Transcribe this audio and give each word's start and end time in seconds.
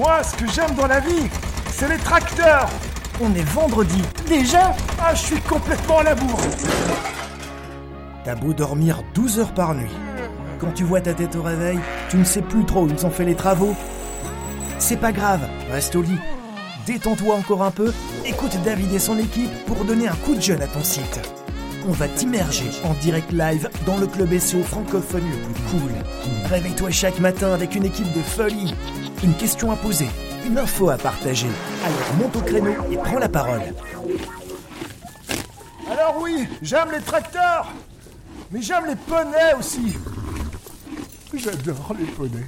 Moi, 0.00 0.22
ce 0.22 0.34
que 0.34 0.50
j'aime 0.50 0.74
dans 0.76 0.86
la 0.86 0.98
vie, 1.00 1.28
c'est 1.70 1.86
les 1.86 1.98
tracteurs. 1.98 2.70
On 3.20 3.34
est 3.34 3.46
vendredi. 3.50 4.00
Déjà? 4.26 4.74
Ah, 4.98 5.14
je 5.14 5.20
suis 5.20 5.40
complètement 5.42 5.98
à 5.98 6.04
la 6.04 6.14
bourre. 6.14 6.40
T'as 8.24 8.34
beau 8.34 8.54
dormir 8.54 9.02
12 9.12 9.40
heures 9.40 9.52
par 9.52 9.74
nuit. 9.74 9.94
Quand 10.58 10.72
tu 10.72 10.84
vois 10.84 11.02
ta 11.02 11.12
tête 11.12 11.36
au 11.36 11.42
réveil, 11.42 11.78
tu 12.08 12.16
ne 12.16 12.24
sais 12.24 12.40
plus 12.40 12.64
trop 12.64 12.84
où 12.84 12.88
ils 12.88 13.04
ont 13.04 13.10
fait 13.10 13.26
les 13.26 13.34
travaux. 13.34 13.76
C'est 14.78 14.96
pas 14.96 15.12
grave, 15.12 15.46
reste 15.70 15.94
au 15.96 16.00
lit. 16.00 16.18
Détends-toi 16.86 17.34
encore 17.34 17.62
un 17.62 17.70
peu, 17.70 17.92
écoute 18.24 18.56
David 18.64 18.94
et 18.94 18.98
son 18.98 19.18
équipe 19.18 19.52
pour 19.66 19.84
donner 19.84 20.08
un 20.08 20.16
coup 20.24 20.34
de 20.34 20.40
jeune 20.40 20.62
à 20.62 20.66
ton 20.66 20.82
site. 20.82 21.20
On 21.86 21.92
va 21.92 22.08
t'immerger 22.08 22.70
en 22.84 22.94
direct 23.02 23.32
live 23.32 23.68
dans 23.84 23.98
le 23.98 24.06
club 24.06 24.38
SEO 24.38 24.62
francophone 24.62 25.24
le 25.30 25.52
plus 25.52 25.62
cool. 25.64 25.92
Réveille-toi 26.48 26.90
chaque 26.90 27.18
matin 27.20 27.52
avec 27.52 27.74
une 27.74 27.84
équipe 27.84 28.10
de 28.14 28.22
folie. 28.22 28.74
Une 29.22 29.34
question 29.34 29.70
à 29.70 29.76
poser, 29.76 30.08
une 30.46 30.56
info 30.56 30.88
à 30.88 30.96
partager. 30.96 31.48
Alors 31.84 32.14
monte 32.18 32.36
au 32.36 32.40
créneau 32.40 32.72
et 32.90 32.96
prends 32.96 33.18
la 33.18 33.28
parole. 33.28 33.60
Alors 35.90 36.16
oui, 36.22 36.48
j'aime 36.62 36.90
les 36.92 37.02
tracteurs. 37.02 37.70
Mais 38.50 38.62
j'aime 38.62 38.86
les 38.86 38.96
poneys 38.96 39.54
aussi. 39.58 39.94
J'adore 41.34 41.94
les 41.98 42.06
poneys. 42.06 42.46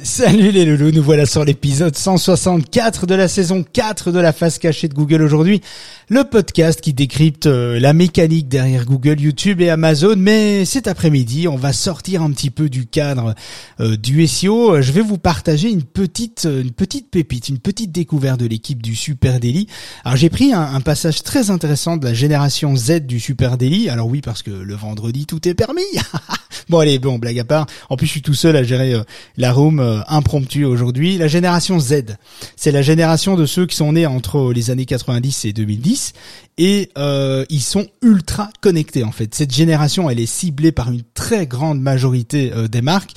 Salut 0.00 0.52
les 0.52 0.64
loulous, 0.64 0.90
nous 0.90 1.02
voilà 1.02 1.26
sur 1.26 1.44
l'épisode 1.44 1.94
164 1.94 3.04
de 3.04 3.14
la 3.14 3.28
saison 3.28 3.62
4 3.62 4.10
de 4.10 4.20
la 4.20 4.32
face 4.32 4.58
cachée 4.58 4.88
de 4.88 4.94
Google 4.94 5.20
aujourd'hui. 5.20 5.60
Le 6.08 6.24
podcast 6.24 6.80
qui 6.80 6.94
décrypte 6.94 7.44
euh, 7.46 7.78
la 7.78 7.92
mécanique 7.92 8.48
derrière 8.48 8.86
Google, 8.86 9.20
YouTube 9.20 9.60
et 9.60 9.68
Amazon. 9.68 10.14
Mais 10.16 10.64
cet 10.64 10.88
après-midi, 10.88 11.46
on 11.46 11.56
va 11.56 11.74
sortir 11.74 12.22
un 12.22 12.30
petit 12.32 12.48
peu 12.48 12.70
du 12.70 12.86
cadre 12.86 13.34
euh, 13.80 13.96
du 13.96 14.26
SEO. 14.26 14.80
Je 14.80 14.92
vais 14.92 15.02
vous 15.02 15.18
partager 15.18 15.70
une 15.70 15.82
petite, 15.82 16.46
euh, 16.46 16.62
une 16.62 16.72
petite 16.72 17.10
pépite, 17.10 17.50
une 17.50 17.58
petite 17.58 17.92
découverte 17.92 18.40
de 18.40 18.46
l'équipe 18.46 18.82
du 18.82 18.96
Super 18.96 19.40
Daily. 19.40 19.66
Alors 20.04 20.16
j'ai 20.16 20.30
pris 20.30 20.54
un, 20.54 20.62
un 20.62 20.80
passage 20.80 21.22
très 21.22 21.50
intéressant 21.50 21.98
de 21.98 22.06
la 22.06 22.14
génération 22.14 22.74
Z 22.76 23.00
du 23.00 23.20
Super 23.20 23.58
Daily. 23.58 23.90
Alors 23.90 24.06
oui, 24.06 24.22
parce 24.22 24.42
que 24.42 24.50
le 24.50 24.74
vendredi, 24.74 25.26
tout 25.26 25.46
est 25.46 25.54
permis. 25.54 25.82
bon 26.70 26.78
allez, 26.78 26.98
bon, 26.98 27.18
blague 27.18 27.38
à 27.38 27.44
part. 27.44 27.66
En 27.90 27.96
plus, 27.96 28.06
je 28.06 28.12
suis 28.12 28.22
tout 28.22 28.34
seul 28.34 28.56
à 28.56 28.62
gérer 28.64 28.94
la 29.36 29.52
room 29.52 29.81
impromptu 30.08 30.64
aujourd'hui. 30.64 31.18
La 31.18 31.28
génération 31.28 31.78
Z, 31.78 32.16
c'est 32.56 32.72
la 32.72 32.82
génération 32.82 33.36
de 33.36 33.46
ceux 33.46 33.66
qui 33.66 33.76
sont 33.76 33.92
nés 33.92 34.06
entre 34.06 34.52
les 34.52 34.70
années 34.70 34.86
90 34.86 35.44
et 35.44 35.52
2010 35.52 36.12
et 36.58 36.90
euh, 36.98 37.44
ils 37.48 37.62
sont 37.62 37.86
ultra 38.02 38.50
connectés 38.60 39.04
en 39.04 39.12
fait. 39.12 39.34
Cette 39.34 39.54
génération, 39.54 40.10
elle 40.10 40.20
est 40.20 40.26
ciblée 40.26 40.72
par 40.72 40.90
une 40.90 41.02
très 41.14 41.46
grande 41.46 41.80
majorité 41.80 42.52
euh, 42.54 42.68
des 42.68 42.82
marques 42.82 43.14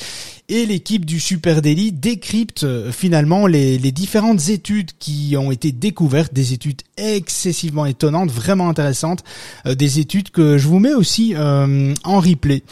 et 0.48 0.68
l'équipe 0.68 1.06
du 1.06 1.20
Super 1.20 1.62
Daily 1.64 1.92
décrypte 1.92 2.66
euh, 2.66 2.92
finalement 2.92 3.48
les, 3.48 3.80
différentes 3.92 4.50
études 4.50 4.92
qui 5.00 5.36
ont 5.38 5.52
été 5.52 5.72
découvertes, 5.72 6.34
des 6.34 6.54
études 6.54 6.82
excessivement 6.98 7.86
étonnantes, 7.88 8.30
vraiment 8.30 8.70
intéressantes, 8.70 9.24
euh, 9.66 9.74
des 9.74 10.00
études 10.00 10.30
que 10.30 10.60
je 10.60 10.68
vous 10.68 10.78
mets 10.78 10.94
aussi 10.94 11.34
euh, 11.36 11.94
en 12.04 12.20
replay 12.20 12.64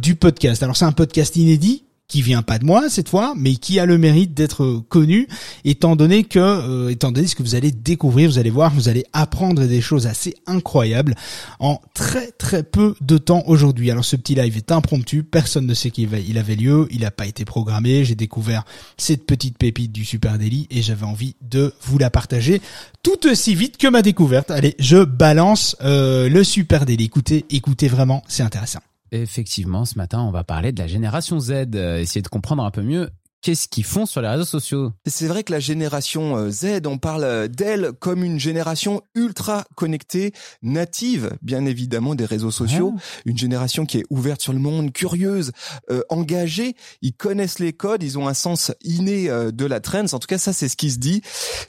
du 0.00 0.16
podcast. 0.16 0.62
Alors 0.62 0.76
c'est 0.76 0.84
un 0.84 0.92
podcast 0.92 1.36
inédit, 1.36 1.84
qui 2.10 2.22
vient 2.22 2.42
pas 2.42 2.58
de 2.58 2.66
moi 2.66 2.90
cette 2.90 3.08
fois, 3.08 3.34
mais 3.36 3.54
qui 3.54 3.78
a 3.78 3.86
le 3.86 3.96
mérite 3.96 4.34
d'être 4.34 4.82
connu, 4.88 5.28
étant 5.64 5.94
donné 5.94 6.24
que, 6.24 6.38
euh, 6.40 6.90
étant 6.90 7.12
donné 7.12 7.28
ce 7.28 7.36
que 7.36 7.42
vous 7.42 7.54
allez 7.54 7.70
découvrir, 7.70 8.28
vous 8.28 8.38
allez 8.38 8.50
voir, 8.50 8.74
vous 8.74 8.88
allez 8.88 9.04
apprendre 9.12 9.64
des 9.64 9.80
choses 9.80 10.08
assez 10.08 10.34
incroyables 10.46 11.14
en 11.60 11.80
très 11.94 12.32
très 12.32 12.64
peu 12.64 12.96
de 13.00 13.16
temps 13.16 13.44
aujourd'hui. 13.46 13.90
Alors 13.90 14.04
ce 14.04 14.16
petit 14.16 14.34
live 14.34 14.56
est 14.56 14.72
impromptu, 14.72 15.22
personne 15.22 15.66
ne 15.66 15.74
sait 15.74 15.90
qu'il 15.90 16.08
il 16.28 16.36
avait 16.36 16.56
lieu, 16.56 16.88
il 16.90 17.02
n'a 17.02 17.12
pas 17.12 17.26
été 17.26 17.44
programmé, 17.44 18.04
j'ai 18.04 18.16
découvert 18.16 18.64
cette 18.96 19.24
petite 19.24 19.56
pépite 19.56 19.92
du 19.92 20.04
Super 20.04 20.36
Daily 20.36 20.66
et 20.70 20.82
j'avais 20.82 21.06
envie 21.06 21.36
de 21.40 21.72
vous 21.82 21.98
la 21.98 22.10
partager 22.10 22.60
tout 23.04 23.28
aussi 23.28 23.54
vite 23.54 23.76
que 23.76 23.86
ma 23.86 24.02
découverte. 24.02 24.50
Allez, 24.50 24.74
je 24.80 25.04
balance 25.04 25.76
euh, 25.82 26.28
le 26.28 26.42
Super 26.42 26.86
Daily. 26.86 27.04
Écoutez, 27.04 27.44
écoutez 27.50 27.86
vraiment, 27.86 28.24
c'est 28.26 28.42
intéressant. 28.42 28.80
Effectivement, 29.12 29.84
ce 29.84 29.96
matin, 29.96 30.20
on 30.20 30.30
va 30.30 30.44
parler 30.44 30.72
de 30.72 30.78
la 30.78 30.86
génération 30.86 31.40
Z, 31.40 31.50
euh, 31.74 31.98
essayer 31.98 32.22
de 32.22 32.28
comprendre 32.28 32.64
un 32.64 32.70
peu 32.70 32.82
mieux 32.82 33.10
qu'est-ce 33.42 33.68
qu'ils 33.68 33.84
font 33.84 34.06
sur 34.06 34.20
les 34.20 34.28
réseaux 34.28 34.44
sociaux? 34.44 34.92
C'est 35.06 35.26
vrai 35.26 35.42
que 35.44 35.52
la 35.52 35.60
génération 35.60 36.36
euh, 36.36 36.50
Z, 36.50 36.82
on 36.86 36.98
parle 36.98 37.24
euh, 37.24 37.48
d'elle 37.48 37.92
comme 37.98 38.24
une 38.24 38.38
génération 38.38 39.02
ultra 39.14 39.64
connectée, 39.74 40.32
native, 40.62 41.36
bien 41.42 41.64
évidemment, 41.64 42.14
des 42.14 42.24
réseaux 42.24 42.50
sociaux. 42.50 42.94
Une 43.24 43.38
génération 43.38 43.86
qui 43.86 43.98
est 43.98 44.04
ouverte 44.10 44.42
sur 44.42 44.52
le 44.52 44.58
monde, 44.58 44.92
curieuse, 44.92 45.52
euh, 45.90 46.02
engagée. 46.08 46.74
Ils 47.02 47.14
connaissent 47.14 47.58
les 47.58 47.72
codes, 47.72 48.02
ils 48.02 48.18
ont 48.18 48.28
un 48.28 48.34
sens 48.34 48.72
inné 48.82 49.28
de 49.28 49.66
la 49.66 49.80
trends. 49.80 50.12
En 50.12 50.18
tout 50.18 50.26
cas, 50.26 50.38
ça, 50.38 50.52
c'est 50.52 50.68
ce 50.68 50.76
qui 50.76 50.90
se 50.90 50.98
dit. 50.98 51.22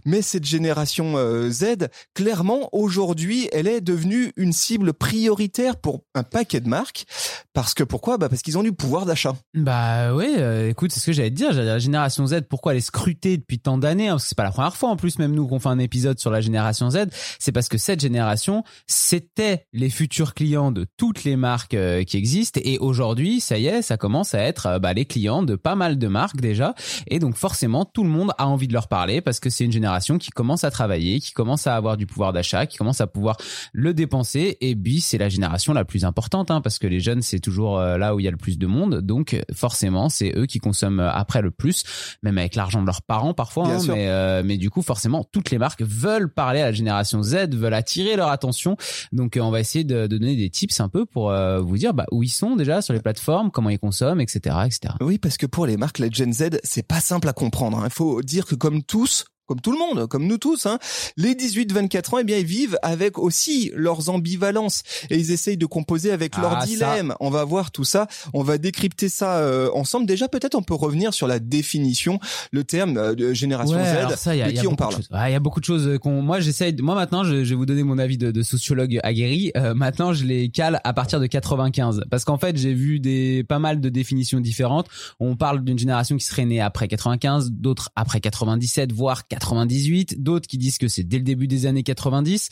Mais 0.05 0.21
cette 0.21 0.45
génération 0.45 1.15
Z, 1.49 1.87
clairement, 2.13 2.69
aujourd'hui, 2.71 3.49
elle 3.51 3.67
est 3.67 3.81
devenue 3.81 4.31
une 4.35 4.53
cible 4.53 4.93
prioritaire 4.93 5.77
pour 5.77 6.01
un 6.15 6.23
paquet 6.23 6.59
de 6.59 6.69
marques. 6.69 7.05
Parce 7.53 7.73
que 7.73 7.83
pourquoi? 7.83 8.17
Bah 8.17 8.29
Parce 8.29 8.41
qu'ils 8.41 8.57
ont 8.57 8.63
du 8.63 8.73
pouvoir 8.73 9.05
d'achat. 9.05 9.35
Bah 9.53 10.13
oui, 10.15 10.35
écoute, 10.67 10.91
c'est 10.91 10.99
ce 10.99 11.05
que 11.05 11.13
j'allais 11.13 11.31
te 11.31 11.35
dire 11.35 11.53
la 11.63 11.79
génération 11.79 12.25
Z, 12.27 12.41
pourquoi 12.49 12.73
elle 12.73 12.79
est 12.79 13.37
depuis 13.37 13.59
tant 13.59 13.77
d'années 13.77 14.07
hein, 14.07 14.13
Parce 14.13 14.23
que 14.23 14.29
c'est 14.29 14.37
pas 14.37 14.43
la 14.43 14.51
première 14.51 14.75
fois 14.75 14.89
en 14.89 14.95
plus, 14.95 15.19
même 15.19 15.33
nous 15.33 15.47
qu'on 15.47 15.59
fait 15.59 15.69
un 15.69 15.79
épisode 15.79 16.19
sur 16.19 16.31
la 16.31 16.41
génération 16.41 16.89
Z, 16.89 17.07
c'est 17.39 17.51
parce 17.51 17.69
que 17.69 17.77
cette 17.77 17.99
génération, 17.99 18.63
c'était 18.87 19.67
les 19.73 19.89
futurs 19.89 20.33
clients 20.33 20.71
de 20.71 20.85
toutes 20.97 21.23
les 21.23 21.35
marques 21.35 21.73
euh, 21.73 22.03
qui 22.03 22.17
existent 22.17 22.59
et 22.63 22.77
aujourd'hui, 22.77 23.39
ça 23.39 23.57
y 23.57 23.67
est, 23.67 23.81
ça 23.81 23.97
commence 23.97 24.33
à 24.33 24.39
être 24.39 24.65
euh, 24.67 24.79
bah, 24.79 24.93
les 24.93 25.05
clients 25.05 25.43
de 25.43 25.55
pas 25.55 25.75
mal 25.75 25.97
de 25.97 26.07
marques 26.07 26.41
déjà 26.41 26.73
et 27.07 27.19
donc 27.19 27.35
forcément 27.35 27.85
tout 27.85 28.03
le 28.03 28.09
monde 28.09 28.31
a 28.37 28.47
envie 28.47 28.67
de 28.67 28.73
leur 28.73 28.87
parler 28.87 29.21
parce 29.21 29.39
que 29.39 29.49
c'est 29.49 29.65
une 29.65 29.71
génération 29.71 30.17
qui 30.17 30.31
commence 30.31 30.63
à 30.63 30.71
travailler, 30.71 31.19
qui 31.19 31.33
commence 31.33 31.67
à 31.67 31.75
avoir 31.75 31.97
du 31.97 32.05
pouvoir 32.05 32.33
d'achat, 32.33 32.65
qui 32.65 32.77
commence 32.77 33.01
à 33.01 33.07
pouvoir 33.07 33.37
le 33.73 33.93
dépenser 33.93 34.57
et 34.61 34.75
puis 34.75 35.01
c'est 35.01 35.17
la 35.17 35.29
génération 35.29 35.73
la 35.73 35.85
plus 35.85 36.05
importante 36.05 36.51
hein, 36.51 36.61
parce 36.61 36.79
que 36.79 36.87
les 36.87 36.99
jeunes 36.99 37.21
c'est 37.21 37.39
toujours 37.39 37.79
euh, 37.79 37.97
là 37.97 38.15
où 38.15 38.19
il 38.19 38.23
y 38.23 38.27
a 38.27 38.31
le 38.31 38.37
plus 38.37 38.57
de 38.57 38.67
monde 38.67 39.01
donc 39.01 39.39
forcément 39.53 40.09
c'est 40.09 40.33
eux 40.35 40.45
qui 40.45 40.59
consomment 40.59 40.99
après 40.99 41.41
le 41.41 41.50
plus, 41.51 41.83
même 42.23 42.37
avec 42.37 42.55
l'argent 42.55 42.81
de 42.81 42.85
leurs 42.85 43.01
parents 43.01 43.33
parfois. 43.33 43.67
Hein, 43.67 43.79
mais, 43.87 44.07
euh, 44.07 44.41
mais 44.43 44.57
du 44.57 44.69
coup, 44.69 44.81
forcément, 44.81 45.23
toutes 45.31 45.51
les 45.51 45.57
marques 45.57 45.81
veulent 45.81 46.31
parler 46.31 46.61
à 46.61 46.65
la 46.65 46.71
génération 46.71 47.21
Z, 47.23 47.49
veulent 47.53 47.73
attirer 47.73 48.15
leur 48.15 48.29
attention. 48.29 48.77
Donc, 49.11 49.37
euh, 49.37 49.41
on 49.41 49.51
va 49.51 49.59
essayer 49.59 49.83
de, 49.83 50.07
de, 50.07 50.17
donner 50.17 50.35
des 50.35 50.49
tips 50.49 50.79
un 50.79 50.89
peu 50.89 51.05
pour 51.05 51.31
euh, 51.31 51.59
vous 51.59 51.77
dire 51.77 51.93
bah, 51.93 52.05
où 52.11 52.23
ils 52.23 52.29
sont 52.29 52.55
déjà 52.55 52.81
sur 52.81 52.93
les 52.93 53.01
plateformes, 53.01 53.51
comment 53.51 53.69
ils 53.69 53.79
consomment, 53.79 54.21
etc., 54.21 54.55
etc. 54.65 54.95
Oui, 55.01 55.17
parce 55.17 55.37
que 55.37 55.45
pour 55.45 55.65
les 55.65 55.77
marques, 55.77 55.99
la 55.99 56.09
Gen 56.09 56.33
Z, 56.33 56.59
c'est 56.63 56.87
pas 56.87 56.99
simple 56.99 57.27
à 57.27 57.33
comprendre. 57.33 57.79
Hein. 57.79 57.85
Il 57.85 57.93
faut 57.93 58.21
dire 58.21 58.45
que 58.45 58.55
comme 58.55 58.83
tous, 58.83 59.25
comme 59.51 59.59
tout 59.59 59.73
le 59.73 59.77
monde, 59.77 60.07
comme 60.07 60.27
nous 60.27 60.37
tous, 60.37 60.65
hein, 60.65 60.79
les 61.17 61.33
18-24 61.33 62.15
ans, 62.15 62.17
eh 62.19 62.23
bien, 62.23 62.37
ils 62.37 62.45
vivent 62.45 62.77
avec 62.83 63.17
aussi 63.17 63.69
leurs 63.75 64.07
ambivalences 64.07 64.83
et 65.09 65.17
ils 65.17 65.31
essayent 65.31 65.57
de 65.57 65.65
composer 65.65 66.11
avec 66.11 66.37
leurs 66.37 66.59
ah, 66.61 66.65
dilemmes. 66.65 67.13
On 67.19 67.29
va 67.29 67.43
voir 67.43 67.69
tout 67.71 67.83
ça, 67.83 68.07
on 68.33 68.43
va 68.43 68.57
décrypter 68.57 69.09
ça 69.09 69.39
euh, 69.39 69.69
ensemble. 69.73 70.05
Déjà, 70.05 70.29
peut-être 70.29 70.55
on 70.55 70.63
peut 70.63 70.73
revenir 70.73 71.13
sur 71.13 71.27
la 71.27 71.39
définition, 71.39 72.17
le 72.51 72.63
terme 72.63 72.95
euh, 72.95 73.13
de 73.13 73.33
génération 73.33 73.77
Z, 73.77 74.15
ça, 74.15 74.37
y 74.37 74.41
a, 74.41 74.49
de 74.49 74.57
qui 74.57 74.67
on 74.67 74.77
parle. 74.77 74.95
Il 75.11 75.31
y 75.31 75.35
a 75.35 75.39
beaucoup 75.41 75.59
de 75.59 75.65
choses 75.65 75.99
qu'on. 75.99 76.21
Moi, 76.21 76.39
j'essaye. 76.39 76.73
Moi, 76.81 76.95
maintenant, 76.95 77.25
je, 77.25 77.35
vais 77.35 77.55
vous 77.55 77.65
donner 77.65 77.83
mon 77.83 77.97
avis 77.97 78.17
de, 78.17 78.31
de 78.31 78.41
sociologue 78.43 79.01
aguerri. 79.03 79.51
Euh, 79.57 79.73
maintenant, 79.73 80.13
je 80.13 80.23
les 80.23 80.47
cale 80.47 80.79
à 80.85 80.93
partir 80.93 81.19
de 81.19 81.25
95, 81.25 82.03
parce 82.09 82.23
qu'en 82.23 82.37
fait, 82.37 82.55
j'ai 82.55 82.73
vu 82.73 83.01
des 83.01 83.43
pas 83.43 83.59
mal 83.59 83.81
de 83.81 83.89
définitions 83.89 84.39
différentes. 84.39 84.87
On 85.19 85.35
parle 85.35 85.61
d'une 85.61 85.77
génération 85.77 86.15
qui 86.15 86.23
serait 86.23 86.45
née 86.45 86.61
après 86.61 86.87
95, 86.87 87.51
d'autres 87.51 87.89
après 87.97 88.21
97, 88.21 88.93
voire 88.93 89.27
98, 89.41 90.21
d'autres 90.21 90.47
qui 90.47 90.57
disent 90.57 90.77
que 90.77 90.87
c'est 90.87 91.03
dès 91.03 91.17
le 91.17 91.23
début 91.23 91.47
des 91.47 91.65
années 91.65 91.83
90. 91.83 92.49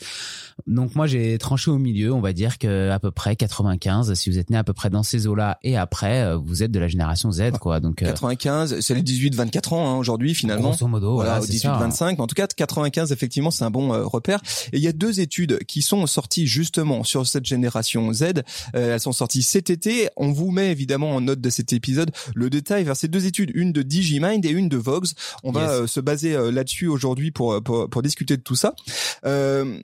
Donc 0.66 0.94
moi 0.94 1.06
j'ai 1.06 1.38
tranché 1.38 1.70
au 1.70 1.78
milieu, 1.78 2.12
on 2.12 2.20
va 2.20 2.32
dire 2.32 2.58
que 2.58 2.90
à 2.90 2.98
peu 2.98 3.10
près 3.10 3.36
95, 3.36 4.12
si 4.14 4.30
vous 4.30 4.38
êtes 4.38 4.50
né 4.50 4.56
à 4.56 4.64
peu 4.64 4.72
près 4.72 4.90
dans 4.90 5.02
ces 5.02 5.26
eaux-là 5.26 5.58
et 5.62 5.76
après 5.76 6.22
euh, 6.22 6.36
vous 6.36 6.62
êtes 6.62 6.70
de 6.70 6.78
la 6.78 6.88
génération 6.88 7.30
Z 7.30 7.52
quoi. 7.60 7.80
Donc 7.80 7.96
95, 7.96 8.72
euh, 8.72 8.80
c'est 8.80 8.94
les 8.94 9.02
18 9.02 9.34
24 9.34 9.72
ans 9.72 9.90
hein, 9.90 9.96
aujourd'hui 9.96 10.34
finalement. 10.34 10.70
Grosso 10.70 10.86
modo 10.86 11.14
voilà, 11.14 11.40
18 11.40 11.68
25, 11.68 12.18
mais 12.18 12.22
en 12.22 12.26
tout 12.26 12.34
cas 12.34 12.46
95 12.46 13.12
effectivement 13.12 13.50
c'est 13.50 13.64
un 13.64 13.70
bon 13.70 13.92
euh, 13.92 14.04
repère 14.04 14.40
et 14.72 14.76
il 14.76 14.82
y 14.82 14.88
a 14.88 14.92
deux 14.92 15.20
études 15.20 15.64
qui 15.64 15.82
sont 15.82 16.06
sorties 16.06 16.46
justement 16.46 17.04
sur 17.04 17.26
cette 17.26 17.46
génération 17.46 18.12
Z, 18.12 18.42
elles 18.72 19.00
sont 19.00 19.12
sorties 19.12 19.42
cet 19.42 19.70
été, 19.70 20.08
on 20.16 20.32
vous 20.32 20.50
met 20.50 20.70
évidemment 20.70 21.12
en 21.14 21.20
note 21.20 21.40
de 21.40 21.50
cet 21.50 21.72
épisode 21.72 22.10
le 22.34 22.50
détail 22.50 22.84
vers 22.84 22.96
ces 22.96 23.08
deux 23.08 23.26
études, 23.26 23.50
une 23.54 23.72
de 23.72 23.82
Digimind 23.82 24.44
et 24.44 24.50
une 24.50 24.68
de 24.68 24.76
Vox. 24.76 25.14
On 25.42 25.52
va 25.52 25.86
se 25.86 26.00
baser 26.00 26.36
là-dessus 26.50 26.79
aujourd'hui 26.88 27.30
pour, 27.30 27.62
pour, 27.62 27.88
pour 27.88 28.02
discuter 28.02 28.36
de 28.36 28.42
tout 28.42 28.56
ça. 28.56 28.74
Euh, 29.24 29.80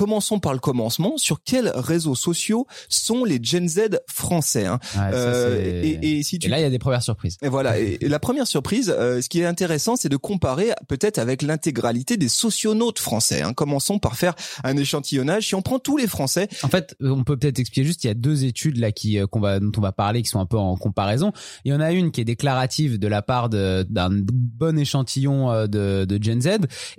commençons 0.00 0.40
par 0.40 0.54
le 0.54 0.58
commencement. 0.60 1.18
Sur 1.18 1.42
quels 1.44 1.68
réseaux 1.74 2.14
sociaux 2.14 2.66
sont 2.88 3.22
les 3.26 3.38
Gen 3.42 3.68
Z 3.68 4.00
français 4.06 4.64
hein 4.64 4.78
Ouais, 4.96 5.10
Euh, 5.12 5.82
et, 5.84 6.18
et 6.18 6.22
si 6.22 6.38
tu 6.38 6.46
Et 6.46 6.50
là, 6.50 6.58
il 6.58 6.62
y 6.62 6.64
a 6.64 6.70
des 6.70 6.78
premières 6.78 7.02
surprises. 7.02 7.36
et 7.42 7.48
voilà. 7.48 7.78
Et, 7.78 7.98
et 8.00 8.08
la 8.08 8.18
première 8.18 8.46
surprise, 8.46 8.88
euh, 8.96 9.20
ce 9.20 9.28
qui 9.28 9.40
est 9.40 9.44
intéressant, 9.44 9.96
c'est 9.96 10.08
de 10.08 10.16
comparer 10.16 10.70
peut-être 10.88 11.18
avec 11.18 11.42
l'intégralité 11.42 12.16
des 12.16 12.28
socionautes 12.28 12.98
français. 12.98 13.42
Hein. 13.42 13.52
Commençons 13.52 13.98
par 13.98 14.16
faire 14.16 14.34
un 14.64 14.74
échantillonnage. 14.78 15.48
Si 15.48 15.54
on 15.54 15.60
prend 15.60 15.78
tous 15.78 15.98
les 15.98 16.06
Français, 16.06 16.48
En 16.62 16.68
fait, 16.68 16.96
on 17.02 17.22
peut 17.22 17.36
peut-être 17.36 17.58
expliquer 17.58 17.84
juste, 17.86 18.02
il 18.04 18.06
y 18.06 18.10
a 18.10 18.14
deux 18.14 18.44
études 18.46 18.78
là 18.78 18.92
qui 18.92 19.18
euh, 19.18 19.26
qu'on 19.26 19.40
va 19.40 19.60
dont 19.60 19.72
on 19.76 19.82
va 19.82 19.92
parler 19.92 20.22
qui 20.22 20.28
sont 20.30 20.40
un 20.40 20.46
peu 20.46 20.56
en 20.56 20.76
comparaison. 20.76 21.32
Il 21.66 21.72
y 21.72 21.74
en 21.74 21.80
a 21.80 21.92
une 21.92 22.10
qui 22.10 22.22
est 22.22 22.24
déclarative 22.24 22.98
de 22.98 23.06
la 23.08 23.20
part 23.20 23.50
d'un 23.50 24.10
bon 24.10 24.78
échantillon 24.78 25.66
de, 25.66 26.06
de 26.06 26.22
Gen 26.22 26.40
Z, 26.40 26.48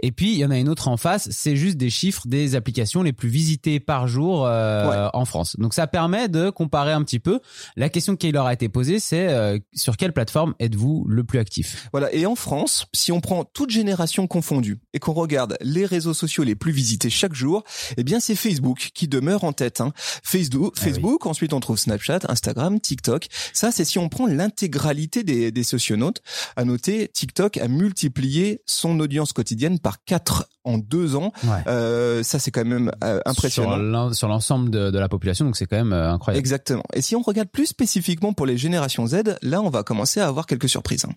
et 0.04 0.12
puis 0.12 0.33
il 0.33 0.38
y 0.38 0.45
en 0.45 0.51
a 0.51 0.57
une 0.59 0.69
autre 0.69 0.88
en 0.88 0.97
face, 0.97 1.27
c'est 1.31 1.56
juste 1.56 1.77
des 1.77 1.89
chiffres 1.89 2.27
des 2.27 2.54
applications 2.54 2.91
les 3.02 3.14
plus 3.14 3.30
visitées 3.30 3.80
par 3.80 4.08
jour 4.08 4.46
euh, 4.46 4.90
Ouais. 4.90 5.10
en 5.14 5.26
France. 5.26 5.56
Donc 5.58 5.74
ça 5.74 5.88
permet 5.88 6.28
de 6.28 6.50
comparer 6.50 6.92
un 6.92 7.04
petit 7.04 7.20
peu. 7.20 7.40
La 7.78 7.90
question 7.90 8.16
qui 8.16 8.32
leur 8.32 8.46
a 8.46 8.54
été 8.54 8.68
posée, 8.70 9.00
c'est 9.00 9.30
euh, 9.30 9.58
sur 9.74 9.96
quelle 9.98 10.12
plateforme 10.14 10.54
êtes-vous 10.60 11.06
le 11.08 11.24
plus 11.24 11.40
actif? 11.40 11.88
Voilà. 11.94 12.14
Et 12.14 12.26
en 12.26 12.36
France, 12.36 12.88
si 12.94 13.12
on 13.12 13.22
prend 13.22 13.46
toute 13.46 13.70
génération 13.70 14.28
confondue 14.28 14.80
et 14.94 15.00
qu'on 15.00 15.14
regarde 15.14 15.58
les 15.62 15.86
réseaux 15.86 16.14
sociaux 16.14 16.44
les 16.44 16.56
plus 16.56 16.72
visités 16.74 17.10
chaque 17.10 17.34
jour, 17.34 17.64
eh 17.96 18.04
bien 18.04 18.20
c'est 18.20 18.36
Facebook 18.36 18.90
qui 18.94 19.08
demeure 19.08 19.44
en 19.46 19.54
tête. 19.54 19.80
Hein. 19.80 19.94
Facebook, 20.24 20.74
Ah 20.78 20.82
oui. 20.86 20.92
Facebook. 20.92 21.26
Ensuite, 21.26 21.54
on 21.54 21.60
trouve 21.60 21.78
Snapchat, 21.78 22.20
Instagram, 22.28 22.80
TikTok. 22.80 23.28
Ça, 23.54 23.72
c'est 23.72 23.86
si 23.86 24.00
on 24.00 24.10
prend 24.10 24.28
l'intégralité 24.28 25.24
des, 25.24 25.52
des 25.52 25.64
socionautes. 25.64 26.22
À 26.56 26.66
noter, 26.66 27.08
TikTok 27.08 27.58
a 27.58 27.68
multiplié 27.68 28.62
son 28.66 29.00
audience 29.00 29.34
quotidienne 29.34 29.80
par 29.80 30.04
4 30.06 30.48
en 30.63 30.78
deux 30.78 31.16
ans. 31.16 31.31
Ouais. 31.44 31.63
Euh, 31.68 32.24
ça, 32.24 32.40
c'est 32.40 32.52
quand 32.52 32.66
même 32.66 32.92
euh, 33.04 33.19
impressionnant. 33.25 33.72
Sur 33.75 33.78
l'en- 33.84 34.13
sur 34.13 34.28
l'ensemble 34.28 34.69
de, 34.69 34.92
de 34.92 35.00
la 35.00 35.10
population, 35.10 35.46
donc 35.46 35.56
c'est 35.58 35.66
quand 35.66 35.78
même 35.78 35.94
euh, 35.94 36.12
incroyable. 36.12 36.40
Exactement. 36.40 36.84
Et 36.94 37.02
si 37.02 37.16
on 37.16 37.22
regarde 37.22 37.50
plus 37.50 37.68
spécifiquement 37.68 38.34
pour 38.34 38.46
les 38.46 38.58
générations 38.58 39.06
Z, 39.08 39.38
là, 39.42 39.62
on 39.62 39.69
va 39.69 39.84
commencer 39.84 40.19
à 40.19 40.28
avoir 40.28 40.46
quelques 40.46 40.69
surprises. 40.69 41.06
hein. 41.06 41.13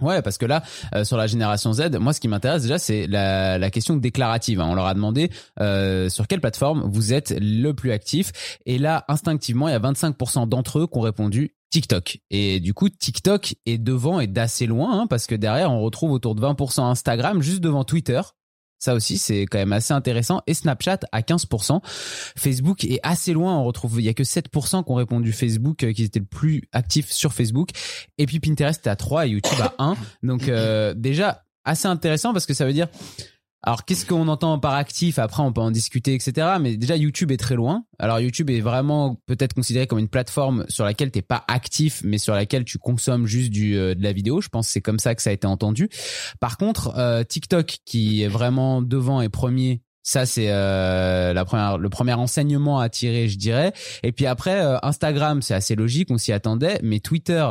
Ouais, 0.00 0.20
parce 0.20 0.36
que 0.36 0.46
là, 0.46 0.64
euh, 0.96 1.04
sur 1.04 1.16
la 1.16 1.28
génération 1.28 1.72
Z, 1.72 1.96
moi, 2.00 2.12
ce 2.12 2.18
qui 2.18 2.26
m'intéresse 2.26 2.62
déjà, 2.62 2.78
c'est 2.80 3.06
la, 3.06 3.56
la 3.58 3.70
question 3.70 3.96
déclarative. 3.96 4.60
hein. 4.60 4.66
On 4.68 4.74
leur 4.74 4.86
a 4.86 4.94
demandé 4.94 5.30
euh, 5.60 6.08
sur 6.08 6.26
quelle 6.26 6.40
plateforme 6.40 6.82
vous 6.92 7.12
êtes 7.12 7.32
le 7.38 7.72
plus 7.72 7.92
actif. 7.92 8.32
Et 8.66 8.78
là, 8.78 9.04
instinctivement, 9.06 9.68
il 9.68 9.72
y 9.72 9.74
a 9.74 9.78
25% 9.78 10.48
d'entre 10.48 10.80
eux 10.80 10.86
qui 10.88 10.98
ont 10.98 11.02
répondu 11.02 11.54
TikTok. 11.70 12.18
Et 12.30 12.58
du 12.58 12.74
coup, 12.74 12.88
TikTok 12.88 13.54
est 13.64 13.78
devant 13.78 14.18
et 14.18 14.26
d'assez 14.26 14.66
loin, 14.66 15.02
hein, 15.02 15.06
parce 15.08 15.26
que 15.26 15.36
derrière, 15.36 15.70
on 15.70 15.80
retrouve 15.82 16.10
autour 16.10 16.34
de 16.34 16.42
20% 16.42 16.82
Instagram, 16.82 17.40
juste 17.40 17.60
devant 17.60 17.84
Twitter. 17.84 18.20
Ça 18.82 18.94
aussi, 18.94 19.16
c'est 19.16 19.46
quand 19.46 19.58
même 19.58 19.72
assez 19.72 19.94
intéressant. 19.94 20.42
Et 20.48 20.54
Snapchat 20.54 20.98
à 21.12 21.20
15%. 21.20 21.80
Facebook 22.36 22.82
est 22.82 22.98
assez 23.04 23.32
loin. 23.32 23.56
On 23.56 23.62
retrouve, 23.62 24.00
il 24.00 24.04
y 24.04 24.08
a 24.08 24.12
que 24.12 24.24
7% 24.24 24.82
qui 24.82 24.90
ont 24.90 24.96
répondu 24.96 25.32
Facebook, 25.32 25.84
euh, 25.84 25.92
qui 25.92 26.02
étaient 26.02 26.18
le 26.18 26.24
plus 26.24 26.62
actifs 26.72 27.12
sur 27.12 27.32
Facebook. 27.32 27.68
Et 28.18 28.26
puis 28.26 28.40
Pinterest 28.40 28.84
est 28.84 28.90
à 28.90 28.96
3 28.96 29.28
et 29.28 29.30
YouTube 29.30 29.60
à 29.60 29.72
1. 29.78 29.96
Donc 30.24 30.48
euh, 30.48 30.94
déjà 30.94 31.44
assez 31.64 31.86
intéressant 31.86 32.32
parce 32.32 32.44
que 32.44 32.54
ça 32.54 32.64
veut 32.64 32.72
dire 32.72 32.88
alors 33.62 33.84
qu'est-ce 33.84 34.06
qu'on 34.06 34.28
entend 34.28 34.58
par 34.58 34.74
actif? 34.74 35.18
Après 35.18 35.42
on 35.42 35.52
peut 35.52 35.60
en 35.60 35.70
discuter 35.70 36.14
etc. 36.14 36.56
Mais 36.60 36.76
déjà 36.76 36.96
YouTube 36.96 37.30
est 37.30 37.36
très 37.36 37.54
loin. 37.54 37.84
Alors 37.98 38.20
YouTube 38.20 38.50
est 38.50 38.60
vraiment 38.60 39.20
peut-être 39.26 39.54
considéré 39.54 39.86
comme 39.86 39.98
une 39.98 40.08
plateforme 40.08 40.64
sur 40.68 40.84
laquelle 40.84 41.10
t'es 41.10 41.22
pas 41.22 41.44
actif 41.48 42.02
mais 42.04 42.18
sur 42.18 42.34
laquelle 42.34 42.64
tu 42.64 42.78
consommes 42.78 43.26
juste 43.26 43.50
du 43.50 43.76
euh, 43.76 43.94
de 43.94 44.02
la 44.02 44.12
vidéo. 44.12 44.40
Je 44.40 44.48
pense 44.48 44.66
que 44.66 44.72
c'est 44.72 44.80
comme 44.80 44.98
ça 44.98 45.14
que 45.14 45.22
ça 45.22 45.30
a 45.30 45.32
été 45.32 45.46
entendu. 45.46 45.88
Par 46.40 46.56
contre 46.56 46.96
euh, 46.96 47.22
TikTok 47.24 47.78
qui 47.84 48.22
est 48.22 48.28
vraiment 48.28 48.82
devant 48.82 49.20
et 49.20 49.28
premier 49.28 49.82
ça 50.02 50.26
c'est 50.26 50.48
euh, 50.48 51.32
la 51.32 51.44
première, 51.44 51.78
le 51.78 51.88
premier 51.88 52.14
enseignement 52.14 52.80
à 52.80 52.88
tirer, 52.88 53.28
je 53.28 53.38
dirais. 53.38 53.72
Et 54.02 54.12
puis 54.12 54.26
après 54.26 54.60
euh, 54.60 54.76
Instagram, 54.82 55.42
c'est 55.42 55.54
assez 55.54 55.76
logique, 55.76 56.08
on 56.10 56.18
s'y 56.18 56.32
attendait, 56.32 56.78
mais 56.82 57.00
Twitter, 57.00 57.48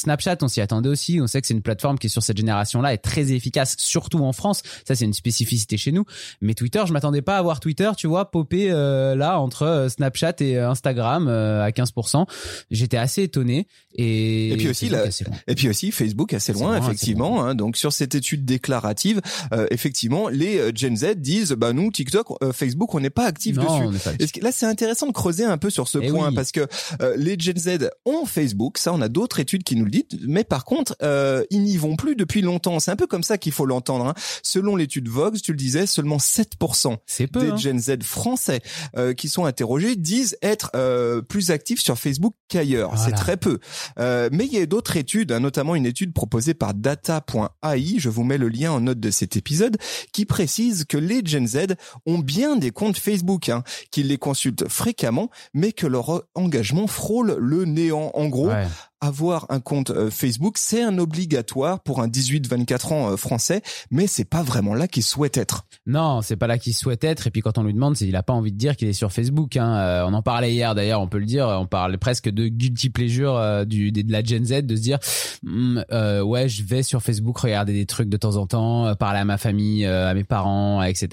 Snapchat, 0.00 0.36
on 0.42 0.48
s'y 0.48 0.60
attendait 0.60 0.88
aussi. 0.88 1.20
On 1.20 1.26
sait 1.26 1.40
que 1.40 1.46
c'est 1.46 1.54
une 1.54 1.62
plateforme 1.62 1.98
qui 1.98 2.06
est 2.06 2.10
sur 2.10 2.22
cette 2.22 2.36
génération-là 2.36 2.92
est 2.94 2.98
très 2.98 3.32
efficace, 3.32 3.74
surtout 3.78 4.18
en 4.24 4.32
France. 4.32 4.62
Ça, 4.86 4.94
c'est 4.94 5.04
une 5.04 5.12
spécificité 5.12 5.76
chez 5.76 5.90
nous. 5.92 6.04
Mais 6.40 6.54
Twitter, 6.54 6.82
je 6.86 6.92
m'attendais 6.92 7.20
pas 7.22 7.36
à 7.36 7.42
voir 7.42 7.58
Twitter, 7.60 7.90
tu 7.96 8.06
vois, 8.06 8.30
popper 8.30 8.70
euh, 8.70 9.16
là 9.16 9.40
entre 9.40 9.62
euh, 9.62 9.88
Snapchat 9.88 10.34
et 10.40 10.56
euh, 10.56 10.70
Instagram 10.70 11.26
euh, 11.28 11.64
à 11.64 11.70
15%. 11.70 12.26
J'étais 12.70 12.96
assez 12.96 13.22
étonné. 13.24 13.66
Et, 13.96 14.50
Et 14.52 14.56
puis 14.56 14.68
aussi, 14.68 14.88
Facebook 14.88 14.98
la- 14.98 15.04
est 15.04 15.08
assez 15.08 15.24
loin. 15.24 15.36
Et 15.48 15.54
puis 15.56 15.68
aussi 15.68 15.90
Facebook 15.90 16.32
assez 16.32 16.52
loin, 16.52 16.78
loin, 16.78 16.86
effectivement. 16.86 17.44
hein. 17.44 17.54
donc 17.56 17.76
sur 17.76 17.92
cette 17.92 18.14
étude 18.14 18.44
déclarative, 18.44 19.20
euh, 19.52 19.66
effectivement, 19.70 20.28
les 20.28 20.58
euh, 20.58 20.70
Gen 20.74 20.96
Z 20.96 21.16
disent, 21.16 21.52
bah 21.52 21.72
nous 21.72 21.90
TikTok, 21.90 22.26
euh, 22.42 22.52
Facebook, 22.52 22.94
on 22.94 23.00
n'est 23.00 23.10
pas 23.10 23.24
actif 23.26 23.56
non, 23.56 23.90
dessus. 23.90 23.98
pas 24.04 24.12
là, 24.42 24.50
c'est 24.52 24.66
intéressant 24.66 25.06
de 25.08 25.12
creuser 25.12 25.44
un 25.44 25.58
peu 25.58 25.70
sur 25.70 25.88
ce 25.88 25.98
Eh 26.00 26.08
point 26.10 26.28
oui. 26.28 26.34
parce 26.34 26.52
que 26.52 26.66
euh, 27.02 27.14
les 27.16 27.36
Gen 27.38 27.56
Z 27.56 27.90
ont 28.04 28.24
Facebook, 28.26 28.78
ça, 28.78 28.92
on 28.92 29.00
a 29.00 29.08
d'autres 29.08 29.40
études 29.40 29.64
qui 29.64 29.74
nous 29.74 29.84
le 29.88 29.92
disent, 29.92 30.20
mais 30.26 30.44
par 30.44 30.64
contre, 30.64 30.96
euh, 31.02 31.44
ils 31.50 31.62
n'y 31.62 31.76
vont 31.76 31.96
plus 31.96 32.16
depuis 32.16 32.40
longtemps. 32.42 32.78
C'est 32.80 32.90
un 32.90 32.96
peu 32.96 33.06
comme 33.06 33.22
ça 33.22 33.38
qu'il 33.38 33.52
faut 33.52 33.66
l'entendre. 33.66 34.06
hein. 34.06 34.14
Selon 34.42 34.76
l'étude 34.76 35.08
Vox, 35.08 35.42
tu 35.42 35.52
le 35.52 35.56
disais, 35.58 35.86
seulement 35.86 36.18
7% 36.18 36.96
C'est 37.06 37.26
peu. 37.26 37.40
des 37.40 37.50
hein. 37.50 37.56
Gen 37.56 37.78
Z 37.78 38.02
français 38.02 38.60
euh, 38.96 39.14
qui 39.14 39.28
sont 39.28 39.44
interrogés 39.44 39.96
disent 39.96 40.36
être 40.42 40.70
euh, 40.74 41.20
plus 41.22 41.50
actifs 41.50 41.80
sur 41.80 41.98
Facebook 41.98 42.34
qu'ailleurs. 42.48 42.94
Voilà. 42.94 43.04
C'est 43.04 43.12
très 43.12 43.36
peu. 43.36 43.58
Euh, 43.98 44.28
mais 44.32 44.46
il 44.46 44.52
y 44.52 44.58
a 44.58 44.66
d'autres 44.66 44.96
études, 44.96 45.32
hein, 45.32 45.40
notamment 45.40 45.74
une 45.74 45.86
étude 45.86 46.12
proposée 46.12 46.54
par 46.54 46.74
data.ai, 46.74 47.98
je 47.98 48.08
vous 48.08 48.24
mets 48.24 48.38
le 48.38 48.48
lien 48.48 48.72
en 48.72 48.80
note 48.80 49.00
de 49.00 49.10
cet 49.10 49.36
épisode, 49.36 49.76
qui 50.12 50.24
précise 50.26 50.84
que 50.84 50.96
les 50.96 51.22
Gen 51.24 51.46
Z 51.46 51.58
ont 52.06 52.18
bien 52.18 52.56
des 52.56 52.70
comptes 52.70 52.98
Facebook, 52.98 53.48
hein, 53.48 53.62
qu'ils 53.90 54.08
les 54.08 54.18
consultent 54.18 54.68
fréquemment, 54.68 55.30
mais 55.54 55.72
que 55.72 55.86
leur 55.86 56.22
engagement 56.34 56.86
frôle 56.86 57.36
le 57.38 57.64
néant. 57.64 58.10
En 58.14 58.26
gros, 58.28 58.48
Ouais. 58.48 58.66
Avoir 59.00 59.46
un 59.50 59.60
compte 59.60 59.90
euh, 59.90 60.10
Facebook, 60.10 60.56
c'est 60.58 60.82
un 60.82 60.98
obligatoire 60.98 61.80
pour 61.80 62.00
un 62.00 62.08
18-24 62.08 62.92
ans 62.92 63.12
euh, 63.12 63.16
français, 63.16 63.62
mais 63.90 64.06
c'est 64.06 64.24
pas 64.24 64.42
vraiment 64.42 64.74
là 64.74 64.88
qu'ils 64.88 65.02
souhaitent 65.02 65.36
être. 65.36 65.66
Non, 65.86 66.20
c'est 66.22 66.36
pas 66.36 66.46
là 66.46 66.58
qu'il 66.58 66.74
souhaite 66.74 67.04
être. 67.04 67.26
Et 67.26 67.30
puis 67.30 67.40
quand 67.40 67.58
on 67.58 67.62
lui 67.62 67.74
demande, 67.74 67.96
c'est 67.96 68.06
il 68.06 68.16
a 68.16 68.22
pas 68.22 68.32
envie 68.32 68.52
de 68.52 68.58
dire 68.58 68.76
qu'il 68.76 68.88
est 68.88 68.92
sur 68.92 69.12
Facebook. 69.12 69.56
Hein. 69.56 69.76
Euh, 69.76 70.04
on 70.06 70.14
en 70.14 70.22
parlait 70.22 70.52
hier 70.52 70.74
d'ailleurs, 70.74 71.00
on 71.00 71.08
peut 71.08 71.18
le 71.18 71.26
dire. 71.26 71.46
On 71.46 71.66
parlait 71.66 71.96
presque 71.96 72.28
de 72.28 72.48
guilty 72.48 72.90
pleasure 72.90 73.36
euh, 73.36 73.64
du 73.64 73.92
de 73.92 74.12
la 74.12 74.22
Gen 74.22 74.44
Z 74.44 74.62
de 74.62 74.76
se 74.76 74.80
dire, 74.82 74.98
Hum, 75.46 75.84
euh, 75.92 76.20
ouais, 76.22 76.48
je 76.48 76.64
vais 76.64 76.82
sur 76.82 77.02
Facebook 77.02 77.38
regarder 77.38 77.72
des 77.72 77.86
trucs 77.86 78.08
de 78.08 78.16
temps 78.16 78.36
en 78.36 78.46
temps, 78.46 78.86
euh, 78.86 78.94
parler 78.94 79.20
à 79.20 79.24
ma 79.24 79.38
famille, 79.38 79.84
euh, 79.84 80.10
à 80.10 80.14
mes 80.14 80.24
parents, 80.24 80.82
etc. 80.82 81.08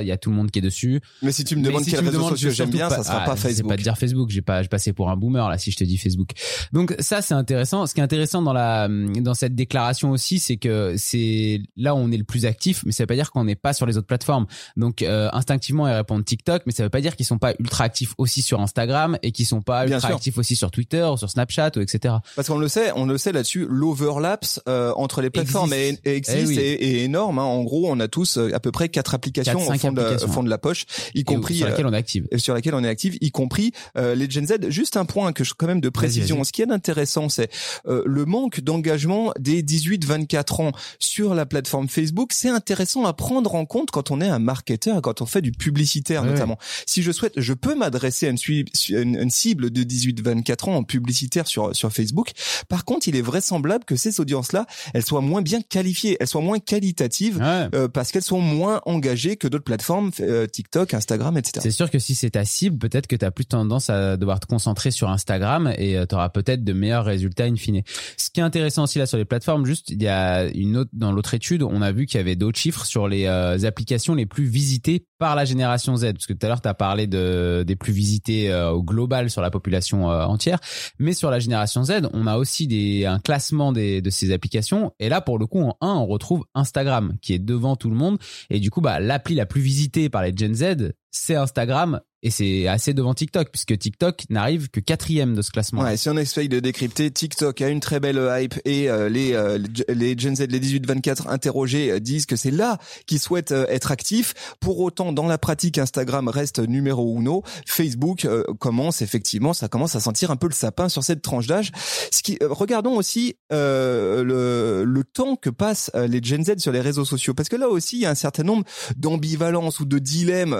Il 0.00 0.06
y 0.06 0.12
a 0.12 0.16
tout 0.16 0.30
le 0.30 0.36
monde 0.36 0.50
qui 0.50 0.58
est 0.58 0.62
dessus. 0.62 1.00
Mais 1.22 1.32
si 1.32 1.44
tu 1.44 1.56
me 1.56 1.62
demandes 1.62 1.84
si 1.84 1.90
quel 1.92 2.04
réseau 2.04 2.28
social 2.28 2.52
j'aime 2.52 2.70
bien, 2.70 2.90
ça 2.90 3.04
sera 3.04 3.22
Ah, 3.22 3.26
pas 3.26 3.36
Facebook. 3.36 3.70
pas 3.70 3.76
te 3.76 3.82
dire 3.82 3.96
Facebook. 3.96 4.30
J'ai 4.30 4.42
pas, 4.42 4.62
je 4.62 4.68
passais 4.68 4.92
pour 4.92 5.10
un 5.10 5.16
boomer 5.16 5.48
là 5.48 5.58
si 5.58 5.70
je 5.70 5.76
te 5.76 5.84
dis 5.84 5.98
Facebook. 5.98 6.30
Donc 6.72 6.94
ça 6.98 7.19
c'est 7.22 7.34
intéressant. 7.34 7.86
Ce 7.86 7.94
qui 7.94 8.00
est 8.00 8.02
intéressant 8.04 8.42
dans 8.42 8.52
la 8.52 8.88
dans 8.88 9.34
cette 9.34 9.54
déclaration 9.54 10.10
aussi, 10.10 10.38
c'est 10.38 10.56
que 10.56 10.94
c'est 10.96 11.60
là 11.76 11.94
où 11.94 11.98
on 11.98 12.10
est 12.12 12.16
le 12.16 12.24
plus 12.24 12.46
actif, 12.46 12.82
mais 12.86 12.92
ça 12.92 13.02
veut 13.02 13.06
pas 13.08 13.14
dire 13.14 13.30
qu'on 13.30 13.44
n'est 13.44 13.54
pas 13.56 13.72
sur 13.72 13.86
les 13.86 13.96
autres 13.96 14.06
plateformes. 14.06 14.46
Donc 14.76 15.02
euh, 15.02 15.28
instinctivement 15.32 15.88
ils 15.88 15.94
répondent 15.94 16.24
TikTok, 16.24 16.62
mais 16.66 16.72
ça 16.72 16.82
veut 16.82 16.88
pas 16.90 17.00
dire 17.00 17.16
qu'ils 17.16 17.26
sont 17.26 17.38
pas 17.38 17.54
ultra 17.58 17.84
actifs 17.84 18.14
aussi 18.18 18.42
sur 18.42 18.60
Instagram 18.60 19.18
et 19.22 19.32
qu'ils 19.32 19.46
sont 19.46 19.62
pas 19.62 19.84
Bien 19.86 19.96
ultra 19.96 20.08
sûr. 20.08 20.16
actifs 20.16 20.38
aussi 20.38 20.56
sur 20.56 20.70
Twitter 20.70 21.02
ou 21.12 21.16
sur 21.16 21.30
Snapchat 21.30 21.72
ou 21.76 21.80
etc. 21.80 22.14
Parce 22.36 22.48
qu'on 22.48 22.58
le 22.58 22.68
sait, 22.68 22.92
on 22.96 23.06
le 23.06 23.18
sait 23.18 23.32
là-dessus, 23.32 23.66
l'overlaps 23.68 24.60
euh, 24.68 24.92
entre 24.96 25.20
les 25.20 25.30
plateformes 25.30 25.72
Existe. 25.72 26.06
est, 26.06 26.16
existe 26.16 26.38
Eh 26.42 26.46
oui. 26.46 26.58
et, 26.58 26.72
et 27.00 27.04
énorme. 27.04 27.38
hein. 27.38 27.42
En 27.42 27.62
gros, 27.62 27.90
on 27.90 27.98
a 28.00 28.08
tous 28.08 28.36
euh, 28.38 28.54
à 28.54 28.60
peu 28.60 28.70
près 28.72 28.88
quatre 28.88 29.14
applications 29.14 29.58
Quatre, 29.58 29.68
au 29.68 29.72
cinq 29.72 29.80
fond 29.80 29.92
de, 29.92 30.00
applications. 30.00 30.28
au 30.28 30.32
fond 30.32 30.42
de 30.42 30.50
la 30.50 30.58
poche, 30.58 30.84
y 31.14 31.20
Et 31.20 31.24
compris 31.24 31.56
sur 31.56 31.66
euh, 31.66 31.70
laquelle 31.70 31.86
on 31.86 31.92
est 31.92 31.96
active. 31.96 32.26
sur 32.36 32.54
laquelle 32.54 32.74
on 32.74 32.84
est 32.84 32.88
actif, 32.88 33.16
y 33.20 33.30
compris 33.30 33.72
euh, 33.96 34.14
les 34.14 34.28
Gen 34.30 34.46
Z. 34.46 34.68
Juste 34.68 34.96
un 34.96 35.04
point 35.04 35.32
que 35.32 35.44
je 35.44 35.54
quand 35.56 35.66
même 35.66 35.80
de 35.80 35.88
précision. 35.88 36.42
Ce 36.44 36.52
qui 36.52 36.62
est 36.62 36.70
intéressant, 36.70 37.09
c'est 37.28 37.50
euh, 37.86 38.02
le 38.06 38.24
manque 38.24 38.60
d'engagement 38.60 39.32
des 39.38 39.62
18-24 39.62 40.62
ans 40.62 40.72
sur 40.98 41.34
la 41.34 41.46
plateforme 41.46 41.88
Facebook. 41.88 42.30
C'est 42.32 42.48
intéressant 42.48 43.04
à 43.04 43.12
prendre 43.12 43.54
en 43.54 43.64
compte 43.66 43.90
quand 43.90 44.10
on 44.10 44.20
est 44.20 44.28
un 44.28 44.38
marketeur, 44.38 44.98
et 44.98 45.00
quand 45.00 45.20
on 45.20 45.26
fait 45.26 45.42
du 45.42 45.52
publicitaire 45.52 46.22
Ouais, 46.22 46.30
notamment. 46.30 46.58
Si 46.86 47.02
je 47.02 47.12
souhaite, 47.12 47.32
je 47.36 47.52
peux 47.54 47.74
m'adresser 47.74 48.26
à 48.26 48.30
une, 48.30 48.38
sui- 48.38 48.64
une, 48.90 49.16
une 49.16 49.30
cible 49.30 49.70
de 49.70 49.82
18-24 49.82 50.70
ans 50.70 50.76
en 50.76 50.82
publicitaire 50.84 51.46
sur 51.46 51.74
sur 51.74 51.92
Facebook. 51.92 52.30
Par 52.68 52.84
contre, 52.84 53.08
il 53.08 53.16
est 53.16 53.22
vraisemblable 53.22 53.84
que 53.84 53.96
ces 53.96 54.20
audiences-là, 54.20 54.66
elles 54.94 55.04
soient 55.04 55.20
moins 55.20 55.42
bien 55.42 55.60
qualifiées, 55.62 56.16
elles 56.20 56.26
soient 56.26 56.40
moins 56.40 56.58
qualitatives. 56.58 57.38
Ouais. 57.38 57.68
euh, 57.74 57.88
parce 57.88 58.10
qu'elles 58.12 58.22
sont 58.22 58.40
moins 58.40 58.80
engagées 58.86 59.36
que 59.36 59.48
d'autres 59.48 59.64
plateformes, 59.64 60.10
euh, 60.20 60.46
TikTok, 60.46 60.94
Instagram, 60.94 61.36
etc. 61.36 61.60
C'est 61.62 61.70
sûr 61.70 61.90
que 61.90 61.98
si 61.98 62.14
c'est 62.14 62.30
ta 62.30 62.44
cible, 62.44 62.78
peut-être 62.78 63.06
que 63.06 63.16
tu 63.16 63.24
as 63.24 63.30
plus 63.30 63.46
tendance 63.46 63.90
à 63.90 64.16
devoir 64.16 64.40
te 64.40 64.46
concentrer 64.46 64.90
sur 64.90 65.08
Instagram 65.10 65.72
et 65.78 65.96
tu 66.08 66.14
auras 66.14 66.28
peut-être 66.28 66.64
de 66.64 66.72
meilleurs 66.72 66.99
résultats 67.04 67.44
in 67.44 67.56
fine. 67.56 67.82
Ce 68.16 68.30
qui 68.30 68.40
est 68.40 68.42
intéressant 68.42 68.84
aussi 68.84 68.98
là 68.98 69.06
sur 69.06 69.18
les 69.18 69.24
plateformes, 69.24 69.66
juste 69.66 69.90
il 69.90 70.02
y 70.02 70.08
a 70.08 70.46
une 70.46 70.76
autre 70.76 70.90
dans 70.92 71.12
l'autre 71.12 71.34
étude, 71.34 71.62
on 71.62 71.82
a 71.82 71.92
vu 71.92 72.06
qu'il 72.06 72.18
y 72.18 72.20
avait 72.20 72.36
d'autres 72.36 72.58
chiffres 72.58 72.84
sur 72.84 73.08
les 73.08 73.26
euh, 73.26 73.64
applications 73.64 74.14
les 74.14 74.26
plus 74.26 74.44
visitées 74.44 75.06
par 75.18 75.36
la 75.36 75.44
génération 75.44 75.96
Z. 75.96 76.12
Parce 76.12 76.26
que 76.26 76.32
tout 76.32 76.46
à 76.46 76.48
l'heure 76.48 76.60
tu 76.60 76.68
as 76.68 76.74
parlé 76.74 77.06
de 77.06 77.64
des 77.66 77.76
plus 77.76 77.92
visitées 77.92 78.50
euh, 78.50 78.70
au 78.70 78.82
global 78.82 79.30
sur 79.30 79.42
la 79.42 79.50
population 79.50 80.10
euh, 80.10 80.24
entière, 80.24 80.58
mais 80.98 81.12
sur 81.12 81.30
la 81.30 81.38
génération 81.38 81.84
Z, 81.84 82.08
on 82.12 82.26
a 82.26 82.36
aussi 82.36 82.66
des 82.66 83.06
un 83.06 83.18
classement 83.18 83.72
des 83.72 84.02
de 84.02 84.10
ces 84.10 84.32
applications. 84.32 84.92
Et 84.98 85.08
là 85.08 85.20
pour 85.20 85.38
le 85.38 85.46
coup 85.46 85.60
en 85.60 85.76
1, 85.80 85.88
on 85.88 86.06
retrouve 86.06 86.44
Instagram 86.54 87.14
qui 87.22 87.34
est 87.34 87.38
devant 87.38 87.76
tout 87.76 87.90
le 87.90 87.96
monde. 87.96 88.18
Et 88.50 88.60
du 88.60 88.70
coup 88.70 88.80
bah 88.80 89.00
l'appli 89.00 89.34
la 89.34 89.46
plus 89.46 89.60
visitée 89.60 90.08
par 90.08 90.22
les 90.22 90.36
Gen 90.36 90.54
Z 90.54 90.92
c'est 91.10 91.34
Instagram 91.34 92.00
et 92.22 92.30
c'est 92.30 92.66
assez 92.68 92.92
devant 92.92 93.14
TikTok 93.14 93.48
puisque 93.50 93.78
TikTok 93.78 94.24
n'arrive 94.28 94.68
que 94.68 94.80
quatrième 94.80 95.34
de 95.34 95.42
ce 95.42 95.50
classement. 95.50 95.82
Ouais, 95.82 95.96
si 95.96 96.08
on 96.10 96.16
essaye 96.16 96.48
de 96.48 96.60
décrypter, 96.60 97.10
TikTok 97.10 97.62
a 97.62 97.68
une 97.68 97.80
très 97.80 97.98
belle 97.98 98.20
hype 98.30 98.54
et 98.66 98.90
euh, 98.90 99.08
les 99.08 99.32
euh, 99.32 99.58
les 99.88 100.18
Gen 100.18 100.36
Z, 100.36 100.48
les 100.50 100.60
18-24 100.60 101.28
interrogés 101.28 101.92
euh, 101.92 102.00
disent 102.00 102.26
que 102.26 102.36
c'est 102.36 102.50
là 102.50 102.78
qu'ils 103.06 103.20
souhaitent 103.20 103.52
être 103.52 103.90
actifs. 103.90 104.34
Pour 104.60 104.80
autant, 104.80 105.12
dans 105.12 105.26
la 105.26 105.38
pratique, 105.38 105.78
Instagram 105.78 106.28
reste 106.28 106.58
numéro 106.58 107.18
uno. 107.18 107.42
Facebook 107.66 108.28
commence 108.58 109.00
effectivement, 109.00 109.54
ça 109.54 109.68
commence 109.68 109.96
à 109.96 110.00
sentir 110.00 110.30
un 110.30 110.36
peu 110.36 110.46
le 110.46 110.52
sapin 110.52 110.88
sur 110.88 111.02
cette 111.02 111.22
tranche 111.22 111.46
d'âge. 111.46 111.72
Ce 112.10 112.22
qui, 112.22 112.38
regardons 112.42 112.96
aussi 112.96 113.36
le 113.50 114.84
le 114.84 115.04
temps 115.04 115.36
que 115.36 115.48
passent 115.48 115.90
les 115.94 116.22
Gen 116.22 116.44
Z 116.44 116.58
sur 116.58 116.72
les 116.72 116.80
réseaux 116.80 117.04
sociaux 117.04 117.32
parce 117.32 117.48
que 117.48 117.56
là 117.56 117.68
aussi 117.68 117.96
il 117.96 118.02
y 118.02 118.06
a 118.06 118.10
un 118.10 118.14
certain 118.14 118.42
nombre 118.42 118.64
d'ambivalences 118.96 119.80
ou 119.80 119.86
de 119.86 119.98
dilemmes 119.98 120.54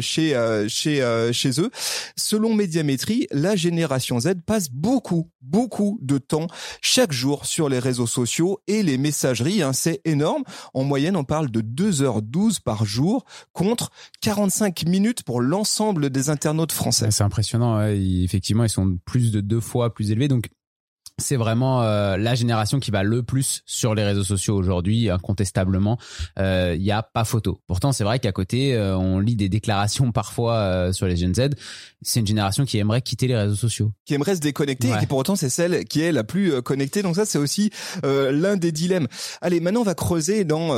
chez 0.00 0.32
chez 0.68 1.02
euh, 1.02 1.32
chez, 1.32 1.60
eux. 1.60 1.70
Selon 2.16 2.54
Médiamétrie, 2.54 3.26
la 3.30 3.56
génération 3.56 4.20
Z 4.20 4.34
passe 4.46 4.70
beaucoup, 4.70 5.30
beaucoup 5.40 5.98
de 6.02 6.18
temps 6.18 6.46
chaque 6.80 7.12
jour 7.12 7.46
sur 7.46 7.68
les 7.68 7.78
réseaux 7.78 8.06
sociaux 8.06 8.60
et 8.66 8.82
les 8.82 8.98
messageries. 8.98 9.62
Hein, 9.62 9.72
c'est 9.72 10.00
énorme. 10.04 10.42
En 10.74 10.84
moyenne, 10.84 11.16
on 11.16 11.24
parle 11.24 11.50
de 11.50 11.60
2h12 11.60 12.60
par 12.62 12.84
jour 12.84 13.24
contre 13.52 13.90
45 14.20 14.84
minutes 14.86 15.22
pour 15.22 15.40
l'ensemble 15.40 16.10
des 16.10 16.30
internautes 16.30 16.72
français. 16.72 17.10
C'est 17.10 17.24
impressionnant. 17.24 17.80
Effectivement, 17.88 18.64
ils 18.64 18.70
sont 18.70 18.98
plus 19.04 19.32
de 19.32 19.40
deux 19.40 19.60
fois 19.60 19.94
plus 19.94 20.10
élevés. 20.10 20.28
Donc 20.28 20.48
c'est 21.22 21.36
vraiment 21.36 21.82
euh, 21.82 22.16
la 22.16 22.34
génération 22.34 22.80
qui 22.80 22.90
va 22.90 23.02
le 23.02 23.22
plus 23.22 23.62
sur 23.64 23.94
les 23.94 24.04
réseaux 24.04 24.24
sociaux 24.24 24.56
aujourd'hui, 24.56 25.08
incontestablement. 25.08 25.98
Il 26.36 26.42
euh, 26.42 26.76
y 26.76 26.90
a 26.90 27.02
pas 27.02 27.24
photo. 27.24 27.60
Pourtant, 27.66 27.92
c'est 27.92 28.04
vrai 28.04 28.18
qu'à 28.18 28.32
côté, 28.32 28.74
euh, 28.74 28.96
on 28.96 29.18
lit 29.18 29.36
des 29.36 29.48
déclarations 29.48 30.12
parfois 30.12 30.92
sur 30.92 31.06
les 31.06 31.16
Gen 31.16 31.34
Z. 31.34 31.50
C'est 32.02 32.20
une 32.20 32.26
génération 32.26 32.64
qui 32.64 32.78
aimerait 32.78 33.00
quitter 33.00 33.28
les 33.28 33.36
réseaux 33.36 33.54
sociaux, 33.54 33.92
qui 34.04 34.14
aimerait 34.14 34.34
se 34.34 34.40
déconnecter 34.40 34.90
et 34.90 34.98
qui 34.98 35.06
pour 35.06 35.18
autant 35.18 35.36
c'est 35.36 35.48
celle 35.48 35.84
qui 35.84 36.00
est 36.00 36.12
la 36.12 36.24
plus 36.24 36.60
connectée. 36.62 37.02
Donc 37.02 37.16
ça, 37.16 37.24
c'est 37.24 37.38
aussi 37.38 37.70
l'un 38.02 38.56
des 38.56 38.72
dilemmes. 38.72 39.06
Allez, 39.40 39.60
maintenant 39.60 39.80
on 39.80 39.84
va 39.84 39.94
creuser 39.94 40.44
dans 40.44 40.72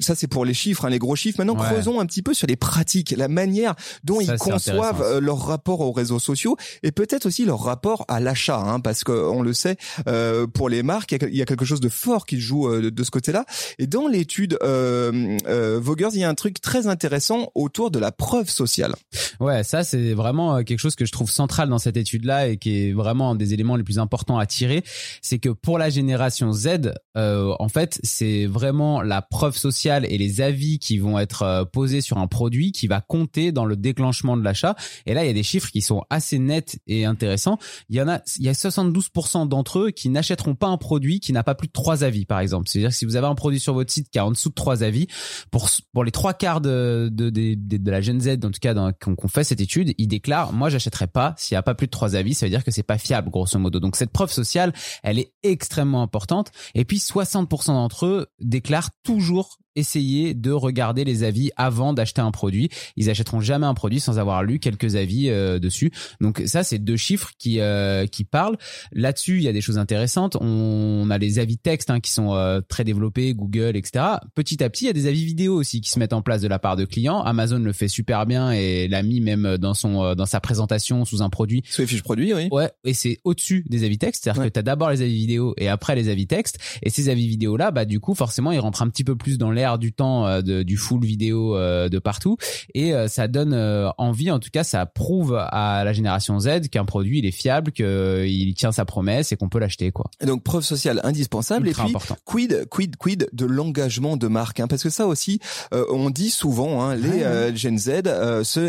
ça, 0.00 0.14
c'est 0.14 0.26
pour 0.26 0.44
les 0.44 0.54
chiffres, 0.54 0.84
hein, 0.84 0.90
les 0.90 0.98
gros 0.98 1.16
chiffres. 1.16 1.38
Maintenant, 1.38 1.54
creusons 1.54 1.98
un 1.98 2.06
petit 2.06 2.22
peu 2.22 2.34
sur 2.34 2.46
les 2.46 2.56
pratiques, 2.56 3.14
la 3.16 3.28
manière 3.28 3.74
dont 4.04 4.20
ils 4.20 4.36
conçoivent 4.36 5.18
leur 5.18 5.38
rapport 5.38 5.80
aux 5.80 5.92
réseaux 5.92 6.18
sociaux 6.18 6.56
et 6.82 6.92
peut-être 6.92 7.26
aussi 7.26 7.46
leur 7.46 7.60
rapport 7.60 8.04
à 8.08 8.20
l'achat, 8.20 8.58
hein, 8.58 8.80
parce 8.80 9.04
qu'on 9.04 9.42
le 9.42 9.53
sait, 9.54 9.76
euh, 10.08 10.46
pour 10.46 10.68
les 10.68 10.82
marques, 10.82 11.12
il 11.12 11.36
y 11.36 11.42
a 11.42 11.44
quelque 11.44 11.64
chose 11.64 11.80
de 11.80 11.88
fort 11.88 12.26
qui 12.26 12.40
joue 12.40 12.68
euh, 12.68 12.90
de, 12.90 13.04
ce 13.04 13.10
côté-là. 13.10 13.44
Et 13.78 13.86
dans 13.86 14.08
l'étude 14.08 14.58
euh, 14.62 15.38
euh, 15.46 15.80
il 16.12 16.18
y 16.18 16.24
a 16.24 16.28
un 16.28 16.34
truc 16.34 16.60
très 16.60 16.86
intéressant 16.86 17.50
autour 17.54 17.90
de 17.90 17.98
la 17.98 18.12
preuve 18.12 18.48
sociale. 18.50 18.94
Ouais, 19.40 19.64
ça 19.64 19.84
c'est 19.84 20.12
vraiment 20.12 20.62
quelque 20.62 20.78
chose 20.78 20.96
que 20.96 21.04
je 21.04 21.12
trouve 21.12 21.30
central 21.30 21.68
dans 21.68 21.78
cette 21.78 21.96
étude-là 21.96 22.48
et 22.48 22.56
qui 22.56 22.88
est 22.88 22.92
vraiment 22.92 23.30
un 23.30 23.34
des 23.34 23.54
éléments 23.54 23.76
les 23.76 23.82
plus 23.82 23.98
importants 23.98 24.38
à 24.38 24.46
tirer, 24.46 24.82
c'est 25.22 25.38
que 25.38 25.48
pour 25.48 25.78
la 25.78 25.90
génération 25.90 26.52
Z, 26.52 26.92
en 27.14 27.68
fait, 27.68 28.00
c'est 28.02 28.46
vraiment 28.46 29.02
la 29.02 29.22
preuve 29.22 29.56
sociale 29.56 30.04
et 30.06 30.18
les 30.18 30.40
avis 30.40 30.78
qui 30.78 30.98
vont 30.98 31.18
être 31.18 31.68
posés 31.72 32.00
sur 32.00 32.18
un 32.18 32.26
produit 32.26 32.72
qui 32.72 32.86
va 32.86 33.00
compter 33.00 33.52
dans 33.52 33.64
le 33.64 33.76
déclenchement 33.76 34.36
de 34.36 34.42
l'achat. 34.42 34.76
Et 35.06 35.14
là, 35.14 35.24
il 35.24 35.26
y 35.28 35.30
a 35.30 35.34
des 35.34 35.42
chiffres 35.42 35.70
qui 35.70 35.82
sont 35.82 36.02
assez 36.10 36.38
nets 36.38 36.78
et 36.86 37.04
intéressants. 37.04 37.58
Il 37.88 37.96
y 37.96 38.02
en 38.02 38.08
a, 38.08 38.20
il 38.38 38.44
y 38.44 38.48
a 38.48 38.52
72% 38.52 39.33
d'entre 39.34 39.80
eux 39.80 39.90
qui 39.90 40.08
n'achèteront 40.08 40.54
pas 40.54 40.68
un 40.68 40.76
produit 40.76 41.20
qui 41.20 41.32
n'a 41.32 41.42
pas 41.42 41.54
plus 41.54 41.68
de 41.68 41.72
trois 41.72 42.04
avis, 42.04 42.24
par 42.24 42.40
exemple. 42.40 42.68
C'est-à-dire 42.68 42.90
que 42.90 42.96
si 42.96 43.04
vous 43.04 43.16
avez 43.16 43.26
un 43.26 43.34
produit 43.34 43.60
sur 43.60 43.74
votre 43.74 43.92
site 43.92 44.08
qui 44.10 44.18
a 44.18 44.26
en 44.26 44.30
dessous 44.30 44.48
de 44.48 44.54
trois 44.54 44.82
avis, 44.82 45.06
pour 45.50 45.68
pour 45.92 46.04
les 46.04 46.10
trois 46.10 46.34
quarts 46.34 46.60
de 46.60 47.08
de, 47.12 47.30
de, 47.30 47.90
la 47.90 48.00
Gen 48.00 48.20
Z, 48.20 48.38
en 48.44 48.50
tout 48.50 48.60
cas 48.60 48.74
qu'on 48.92 49.28
fait 49.28 49.44
cette 49.44 49.60
étude, 49.60 49.94
ils 49.98 50.08
déclarent 50.08 50.52
moi 50.52 50.70
j'achèterai 50.70 51.06
pas 51.06 51.34
s'il 51.36 51.54
y 51.54 51.58
a 51.58 51.62
pas 51.62 51.74
plus 51.74 51.86
de 51.86 51.90
trois 51.90 52.14
avis. 52.14 52.34
Ça 52.34 52.46
veut 52.46 52.50
dire 52.50 52.64
que 52.64 52.70
c'est 52.70 52.82
pas 52.82 52.98
fiable, 52.98 53.30
grosso 53.30 53.58
modo. 53.58 53.80
Donc 53.80 53.96
cette 53.96 54.10
preuve 54.10 54.32
sociale, 54.32 54.72
elle 55.02 55.18
est 55.18 55.32
extrêmement 55.42 56.02
importante. 56.02 56.52
Et 56.74 56.84
puis 56.84 56.98
60% 56.98 57.66
d'entre 57.66 58.06
eux 58.06 58.26
déclarent 58.40 58.90
toujours 59.02 59.58
essayer 59.76 60.34
de 60.34 60.50
regarder 60.50 61.04
les 61.04 61.24
avis 61.24 61.50
avant 61.56 61.92
d'acheter 61.92 62.20
un 62.20 62.30
produit. 62.30 62.68
Ils 62.96 63.10
achèteront 63.10 63.40
jamais 63.40 63.66
un 63.66 63.74
produit 63.74 64.00
sans 64.00 64.18
avoir 64.18 64.42
lu 64.42 64.58
quelques 64.58 64.96
avis 64.96 65.28
euh, 65.28 65.58
dessus. 65.58 65.90
Donc 66.20 66.42
ça, 66.46 66.62
c'est 66.62 66.78
deux 66.78 66.96
chiffres 66.96 67.30
qui 67.38 67.60
euh, 67.60 68.06
qui 68.06 68.24
parlent. 68.24 68.56
Là-dessus, 68.92 69.36
il 69.36 69.42
y 69.42 69.48
a 69.48 69.52
des 69.52 69.60
choses 69.60 69.78
intéressantes. 69.78 70.36
On 70.40 71.08
a 71.10 71.18
les 71.18 71.38
avis 71.38 71.58
texte 71.58 71.90
hein, 71.90 72.00
qui 72.00 72.12
sont 72.12 72.34
euh, 72.34 72.60
très 72.66 72.84
développés, 72.84 73.34
Google, 73.34 73.76
etc. 73.76 74.04
Petit 74.34 74.62
à 74.62 74.70
petit, 74.70 74.84
il 74.84 74.86
y 74.88 74.90
a 74.90 74.94
des 74.94 75.06
avis 75.06 75.24
vidéo 75.24 75.54
aussi 75.54 75.80
qui 75.80 75.90
se 75.90 75.98
mettent 75.98 76.12
en 76.12 76.22
place 76.22 76.42
de 76.42 76.48
la 76.48 76.58
part 76.58 76.76
de 76.76 76.84
clients. 76.84 77.22
Amazon 77.22 77.58
le 77.58 77.72
fait 77.72 77.88
super 77.88 78.26
bien 78.26 78.52
et 78.52 78.88
l'a 78.88 79.02
mis 79.02 79.20
même 79.20 79.56
dans 79.58 79.74
son 79.74 80.14
dans 80.14 80.26
sa 80.26 80.40
présentation 80.40 81.04
sous 81.04 81.22
un 81.22 81.30
produit. 81.30 81.62
Sous 81.68 81.82
les 81.82 81.86
fiches 81.86 82.02
produits, 82.02 82.32
oui. 82.34 82.48
Ouais, 82.50 82.70
et 82.84 82.94
c'est 82.94 83.18
au-dessus 83.24 83.64
des 83.68 83.84
avis 83.84 83.98
texte, 83.98 84.24
c'est-à-dire 84.24 84.44
que 84.44 84.48
tu 84.48 84.58
as 84.58 84.62
d'abord 84.62 84.90
les 84.90 85.02
avis 85.02 85.14
vidéo 85.14 85.54
et 85.56 85.68
après 85.68 85.94
les 85.94 86.08
avis 86.08 86.26
texte. 86.26 86.58
Et 86.82 86.90
ces 86.90 87.08
avis 87.08 87.26
vidéo 87.26 87.56
là, 87.56 87.70
bah 87.70 87.84
du 87.84 88.00
coup, 88.00 88.14
forcément, 88.14 88.52
ils 88.52 88.60
rentrent 88.60 88.82
un 88.82 88.88
petit 88.88 89.04
peu 89.04 89.16
plus 89.16 89.38
dans 89.38 89.50
l'air 89.50 89.63
du 89.78 89.92
temps 89.92 90.26
euh, 90.26 90.42
de, 90.42 90.62
du 90.62 90.76
full 90.76 91.04
vidéo 91.04 91.56
euh, 91.56 91.88
de 91.88 91.98
partout. 91.98 92.36
Et 92.74 92.94
euh, 92.94 93.08
ça 93.08 93.28
donne 93.28 93.54
envie 93.98 94.30
en 94.30 94.38
tout 94.38 94.50
cas 94.52 94.64
ça 94.64 94.86
prouve 94.86 95.36
à 95.36 95.82
la 95.84 95.92
génération 95.92 96.38
Z 96.38 96.68
qu'un 96.70 96.84
produit 96.84 97.18
il 97.20 97.26
est 97.26 97.30
fiable 97.30 97.72
qu'il 97.72 98.54
tient 98.54 98.72
sa 98.72 98.84
promesse 98.84 99.32
et 99.32 99.36
qu'on 99.36 99.48
peut 99.48 99.58
l'acheter 99.58 99.90
quoi. 99.90 100.06
Donc 100.24 100.42
preuve 100.42 100.62
sociale 100.62 101.00
indispensable. 101.04 101.68
Et 101.68 101.72
puis 101.72 101.82
important. 101.82 102.16
quid 102.24 102.66
quid 102.70 102.96
quid 102.96 103.28
de 103.32 103.46
l'engagement 103.46 104.16
de 104.16 104.28
marque 104.28 104.60
hein, 104.60 104.66
parce 104.66 104.82
que 104.82 104.90
ça 104.90 105.06
aussi 105.06 105.40
on 105.72 106.10
dit 106.10 106.30
souvent 106.30 106.82
hein, 106.82 106.94
les 106.94 107.56
Gen 107.56 107.78
Z 107.78 108.02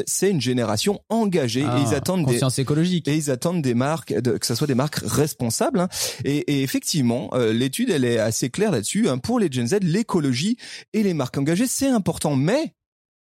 c'est 0.06 0.30
une 0.30 0.42
génération 0.42 1.02
engagée. 1.10 1.62
Et 1.62 1.64
ils 1.64 1.94
ah, 1.94 1.98
attendent 1.98 2.26
conscience 2.26 2.56
des 2.56 2.62
écologique. 2.62 3.08
Et 3.08 3.16
ils 3.16 3.32
attendent 3.32 3.62
des 3.62 3.74
marques 3.74 4.14
de, 4.14 4.38
que 4.38 4.46
ça 4.46 4.56
soit 4.56 4.68
des 4.68 4.76
marques 4.76 5.00
responsables 5.04 5.80
hein. 5.80 5.90
et, 6.24 6.38
et, 6.38 6.64
effectivement 6.64 7.32
l'étude 7.36 7.90
elle 7.90 8.06
est 8.06 8.20
assez 8.20 8.50
claire 8.50 8.72
là-dessus 8.72 9.10
hein. 9.10 9.18
pour 9.18 9.40
les 9.40 9.52
Gen 9.52 9.68
Z 9.68 9.78
l'écologie 9.82 10.58
et 10.94 11.04
les 11.04 11.14
marques 11.14 11.38
engagées, 11.38 11.68
c'est 11.68 11.90
important. 11.90 12.36
Mais 12.36 12.74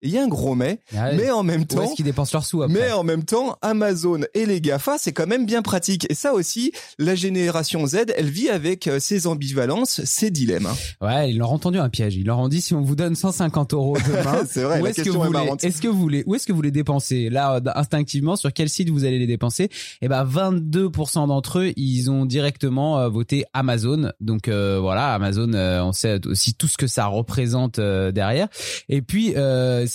il 0.06 0.12
y 0.12 0.18
a 0.18 0.24
un 0.24 0.28
gros 0.28 0.56
mais, 0.56 0.80
ah 0.96 1.12
mais 1.14 1.32
en 1.32 1.44
même 1.44 1.66
temps, 1.66 1.88
qu'ils 1.94 2.06
dépensent 2.06 2.32
leurs 2.34 2.46
sous 2.46 2.64
Mais 2.68 2.92
en 2.92 3.04
même 3.04 3.24
temps, 3.24 3.58
Amazon 3.62 4.22
et 4.34 4.46
les 4.46 4.62
Gafa, 4.62 4.98
c'est 4.98 5.12
quand 5.12 5.28
même 5.28 5.46
bien 5.46 5.62
pratique. 5.62 6.06
Et 6.10 6.14
ça 6.14 6.34
aussi, 6.34 6.72
la 7.00 7.16
génération 7.16 7.86
Z, 7.88 8.06
elle 8.16 8.30
vit 8.30 8.50
avec 8.50 8.88
euh, 8.88 9.00
ses 9.00 9.28
ambivalences, 9.28 10.04
ses 10.06 10.30
dilemmes. 10.30 10.70
Ouais, 11.02 11.32
ils 11.32 11.38
leur 11.38 11.52
ont 11.52 11.60
tendu 11.60 11.80
un 11.80 11.90
piège. 11.90 12.16
Ils 12.16 12.26
leur 12.26 12.40
ont 12.40 12.48
dit 12.48 12.62
si 12.62 12.74
on 12.74 12.82
vous 12.82 12.96
donne 12.96 13.16
150 13.16 13.74
euros 13.74 13.98
demain, 14.08 14.44
c'est 14.48 14.64
vrai. 14.64 14.82
Où 14.82 14.88
est-ce 14.88 15.04
que 15.04 15.10
vous 15.10 15.22
voulez, 15.24 15.52
est-ce 15.64 15.82
que 15.82 15.88
vous 15.88 16.00
voulez, 16.00 16.24
où 16.28 16.36
est-ce 16.36 16.46
que 16.46 16.54
vous 16.54 16.62
les 16.62 16.72
dépensez? 16.72 17.30
Là, 17.30 17.60
instinctivement, 17.76 18.36
sur 18.36 18.54
quel 18.54 18.70
site 18.70 18.90
vous 18.90 19.06
allez 19.06 19.20
les 19.20 19.28
dépenser? 19.28 19.70
Eh 20.02 20.08
ben, 20.08 20.24
22% 20.24 21.28
d'entre 21.28 21.60
eux, 21.60 21.74
ils 21.76 22.12
ont 22.12 22.26
directement 22.26 23.00
euh, 23.00 23.10
voté 23.10 23.46
Amazon. 23.54 24.12
Donc 24.22 24.48
euh, 24.48 24.78
voilà, 24.80 25.14
Amazon, 25.14 25.54
on 25.54 25.92
sait 25.92 26.26
aussi 26.28 26.54
tout 26.54 26.68
ce 26.68 26.78
que 26.78 26.88
ça 26.88 27.08
représente 27.08 27.80
derrière. 27.80 28.48
Et 28.90 29.02
puis 29.02 29.34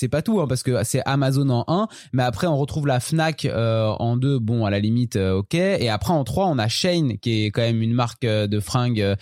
c'est 0.01 0.09
pas 0.09 0.23
tout 0.23 0.41
hein, 0.41 0.47
parce 0.49 0.63
que 0.63 0.83
c'est 0.83 1.03
Amazon 1.05 1.51
en 1.51 1.65
1 1.69 1.89
mais 2.15 2.23
après 2.23 2.47
on 2.47 2.57
retrouve 2.57 2.87
la 2.87 3.01
Fnac 3.01 3.45
euh, 3.45 3.89
en 3.99 4.17
2 4.17 4.39
bon 4.39 4.65
à 4.65 4.71
la 4.71 4.79
limite 4.79 5.17
euh, 5.17 5.41
OK 5.41 5.55
et 5.55 5.91
après 5.91 6.15
en 6.15 6.25
3 6.25 6.47
on 6.47 6.59
a 6.59 6.69
Shane 6.69 7.19
qui 7.19 7.45
est 7.45 7.51
quand 7.51 7.61
même 7.61 7.83
une 7.83 7.93
marque 7.93 8.25
euh, 8.25 8.47
de 8.47 8.61
fringues 8.61 9.03
euh, 9.03 9.15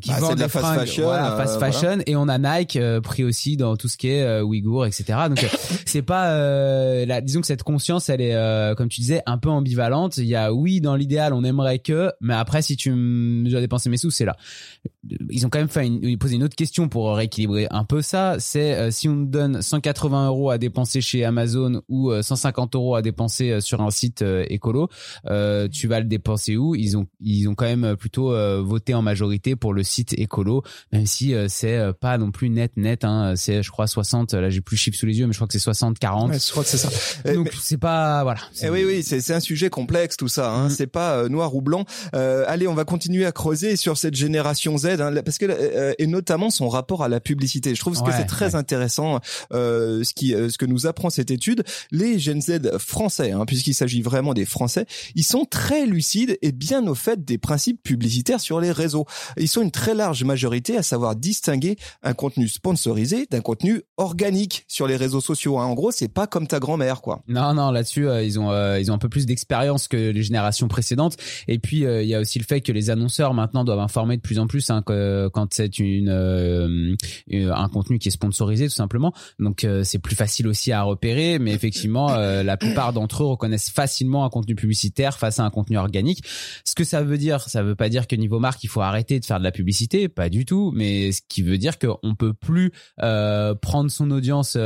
qui 0.00 0.10
bah, 0.10 0.34
de 0.34 0.40
la 0.40 0.48
fast 0.48 0.80
fashion, 0.80 1.04
voilà, 1.04 1.36
fast 1.36 1.58
fashion 1.60 1.98
et 2.06 2.16
on 2.16 2.28
a 2.28 2.38
Nike 2.38 2.78
pris 3.02 3.24
aussi 3.24 3.58
dans 3.58 3.76
tout 3.76 3.88
ce 3.88 3.98
qui 3.98 4.08
est 4.08 4.40
Ouïghour 4.40 4.86
etc 4.86 5.18
donc 5.28 5.46
c'est 5.86 6.02
pas 6.02 6.38
la, 7.06 7.20
disons 7.22 7.40
que 7.40 7.46
cette 7.46 7.62
conscience 7.62 8.10
elle 8.10 8.20
est 8.20 8.74
comme 8.76 8.88
tu 8.88 9.00
disais 9.00 9.22
un 9.24 9.38
peu 9.38 9.48
ambivalente. 9.48 10.18
Il 10.18 10.26
y 10.26 10.36
a 10.36 10.52
oui 10.52 10.82
dans 10.82 10.94
l'idéal 10.94 11.32
on 11.32 11.42
aimerait 11.42 11.78
que 11.78 12.12
mais 12.20 12.34
après 12.34 12.60
si 12.60 12.76
tu 12.76 12.92
dois 13.48 13.60
dépenser 13.60 13.88
mes 13.88 13.96
sous 13.96 14.10
c'est 14.10 14.26
là 14.26 14.36
ils 15.30 15.46
ont 15.46 15.48
quand 15.48 15.58
même 15.58 15.68
fait 15.68 15.86
une, 15.86 16.18
posé 16.18 16.36
une 16.36 16.44
autre 16.44 16.56
question 16.56 16.88
pour 16.88 17.14
rééquilibrer 17.14 17.66
un 17.70 17.84
peu 17.84 18.02
ça. 18.02 18.36
C'est 18.38 18.74
euh, 18.74 18.90
si 18.90 19.08
on 19.08 19.16
donne 19.16 19.62
180 19.62 20.28
euros 20.28 20.50
à 20.50 20.58
dépenser 20.58 21.00
chez 21.00 21.24
Amazon 21.24 21.82
ou 21.88 22.12
150 22.20 22.74
euh, 22.74 22.78
euros 22.78 22.94
à 22.94 23.02
dépenser 23.02 23.50
euh, 23.50 23.60
sur 23.60 23.80
un 23.80 23.90
site 23.90 24.24
écolo, 24.48 24.88
tu 25.72 25.88
vas 25.88 26.00
le 26.00 26.06
dépenser 26.06 26.56
où? 26.56 26.74
Ils 26.74 26.96
ont 26.96 27.06
ils 27.20 27.48
ont 27.48 27.54
quand 27.54 27.66
même 27.66 27.96
plutôt 27.96 28.32
voté 28.64 28.94
en 28.94 29.02
majorité 29.02 29.56
pour 29.56 29.72
le 29.72 29.82
site 29.82 30.18
écolo, 30.18 30.62
même 30.92 31.06
si 31.06 31.34
c'est 31.48 31.92
pas 32.00 32.18
non 32.18 32.30
plus 32.30 32.50
net 32.50 32.76
net. 32.76 33.04
Hein, 33.04 33.34
c'est 33.36 33.62
je 33.62 33.70
crois 33.70 33.86
60. 33.86 34.34
Là 34.34 34.50
j'ai 34.50 34.60
plus 34.60 34.76
le 34.76 34.78
chiffre 34.78 34.98
sous 34.98 35.06
les 35.06 35.18
yeux, 35.18 35.26
mais 35.26 35.32
je 35.32 35.38
crois 35.38 35.46
que 35.46 35.52
c'est 35.52 35.58
60 35.58 35.98
40. 35.98 36.32
je 36.32 36.50
crois 36.50 36.62
que 36.62 36.68
c'est 36.68 36.78
ça. 36.78 36.90
Donc 37.32 37.52
c'est 37.60 37.78
pas 37.78 38.22
voilà. 38.22 38.40
Eh 38.62 38.70
oui 38.70 38.84
oui 38.84 39.02
c'est 39.02 39.20
c'est 39.20 39.34
un 39.34 39.40
sujet 39.40 39.70
complexe 39.70 40.16
tout 40.16 40.28
ça. 40.28 40.52
Hein, 40.52 40.68
mm. 40.68 40.70
C'est 40.70 40.86
pas 40.86 41.28
noir 41.28 41.54
ou 41.54 41.62
blanc. 41.62 41.84
allez 42.12 42.68
on 42.68 42.74
va 42.74 42.84
continuer 42.84 43.26
à 43.26 43.32
creuser 43.32 43.76
sur 43.76 43.96
cette 43.96 44.14
génération 44.14 44.76
Z 44.78 44.95
hein, 45.00 45.12
parce 45.24 45.38
que 45.38 45.46
euh, 45.48 45.94
et 45.98 46.06
notamment 46.06 46.50
son 46.50 46.68
rapport 46.68 47.02
à 47.02 47.08
la 47.08 47.20
publicité. 47.20 47.74
Je 47.74 47.80
trouve 47.80 48.00
que 48.02 48.12
c'est 48.12 48.24
très 48.26 48.50
ouais. 48.50 48.54
intéressant 48.56 49.20
euh, 49.52 50.04
ce 50.04 50.12
qui 50.14 50.34
euh, 50.34 50.48
ce 50.48 50.58
que 50.58 50.66
nous 50.66 50.86
apprend 50.86 51.10
cette 51.10 51.30
étude. 51.30 51.64
Les 51.90 52.18
Gen 52.18 52.40
Z 52.40 52.78
français, 52.78 53.32
hein, 53.32 53.44
puisqu'il 53.46 53.74
s'agit 53.74 54.02
vraiment 54.02 54.34
des 54.34 54.44
Français, 54.44 54.86
ils 55.14 55.24
sont 55.24 55.44
très 55.44 55.86
lucides 55.86 56.38
et 56.42 56.52
bien 56.52 56.86
au 56.86 56.94
fait 56.94 57.24
des 57.24 57.38
principes 57.38 57.82
publicitaires 57.82 58.40
sur 58.40 58.60
les 58.60 58.72
réseaux. 58.72 59.06
Ils 59.36 59.48
sont 59.48 59.62
une 59.62 59.70
très 59.70 59.94
large 59.94 60.24
majorité 60.24 60.76
à 60.76 60.82
savoir 60.82 61.16
distinguer 61.16 61.76
un 62.02 62.14
contenu 62.14 62.48
sponsorisé 62.48 63.26
d'un 63.30 63.40
contenu 63.40 63.82
organique 63.96 64.64
sur 64.68 64.86
les 64.86 64.96
réseaux 64.96 65.20
sociaux. 65.20 65.58
hein. 65.58 65.66
En 65.66 65.74
gros, 65.74 65.90
c'est 65.90 66.08
pas 66.08 66.26
comme 66.26 66.46
ta 66.46 66.58
grand-mère, 66.58 67.00
quoi. 67.00 67.22
Non, 67.28 67.54
non, 67.54 67.70
là-dessus, 67.70 68.08
euh, 68.08 68.22
ils 68.22 68.38
ont 68.38 68.50
euh, 68.50 68.80
ils 68.80 68.90
ont 68.90 68.94
un 68.94 68.98
peu 68.98 69.08
plus 69.08 69.26
d'expérience 69.26 69.88
que 69.88 69.96
les 69.96 70.22
générations 70.22 70.68
précédentes. 70.68 71.16
Et 71.48 71.58
puis 71.58 71.84
euh, 71.84 72.02
il 72.02 72.08
y 72.08 72.14
a 72.14 72.20
aussi 72.20 72.38
le 72.38 72.44
fait 72.44 72.60
que 72.60 72.72
les 72.72 72.90
annonceurs 72.90 73.34
maintenant 73.34 73.64
doivent 73.64 73.80
informer 73.80 74.16
de 74.16 74.22
plus 74.22 74.38
en 74.38 74.46
plus 74.46 74.70
hein, 74.70 74.82
que, 74.86 75.28
quand 75.32 75.52
c'est 75.52 75.78
une, 75.78 76.08
euh, 76.08 76.94
un 77.30 77.68
contenu 77.68 77.98
qui 77.98 78.08
est 78.08 78.12
sponsorisé 78.12 78.66
tout 78.68 78.74
simplement. 78.74 79.12
Donc 79.38 79.64
euh, 79.64 79.84
c'est 79.84 79.98
plus 79.98 80.16
facile 80.16 80.48
aussi 80.48 80.72
à 80.72 80.82
repérer. 80.82 81.38
Mais 81.38 81.52
effectivement, 81.52 82.10
euh, 82.12 82.42
la 82.42 82.56
plupart 82.56 82.92
d'entre 82.92 83.22
eux 83.22 83.26
reconnaissent 83.26 83.70
facilement 83.70 84.24
un 84.24 84.30
contenu 84.30 84.54
publicitaire 84.54 85.18
face 85.18 85.38
à 85.40 85.44
un 85.44 85.50
contenu 85.50 85.78
organique. 85.78 86.22
Ce 86.64 86.74
que 86.74 86.84
ça 86.84 87.02
veut 87.02 87.18
dire, 87.18 87.40
ça 87.48 87.62
veut 87.62 87.76
pas 87.76 87.88
dire 87.88 88.06
que 88.06 88.16
niveau 88.16 88.38
marque 88.38 88.62
il 88.64 88.68
faut 88.68 88.80
arrêter 88.80 89.20
de 89.20 89.24
faire 89.24 89.38
de 89.38 89.44
la 89.44 89.52
publicité, 89.52 90.08
pas 90.08 90.28
du 90.28 90.44
tout. 90.44 90.72
Mais 90.74 91.12
ce 91.12 91.20
qui 91.28 91.42
veut 91.42 91.58
dire 91.58 91.78
qu'on 91.78 92.14
peut 92.14 92.32
plus 92.32 92.72
euh, 93.02 93.54
prendre 93.54 93.90
son 93.90 94.10
audience. 94.10 94.56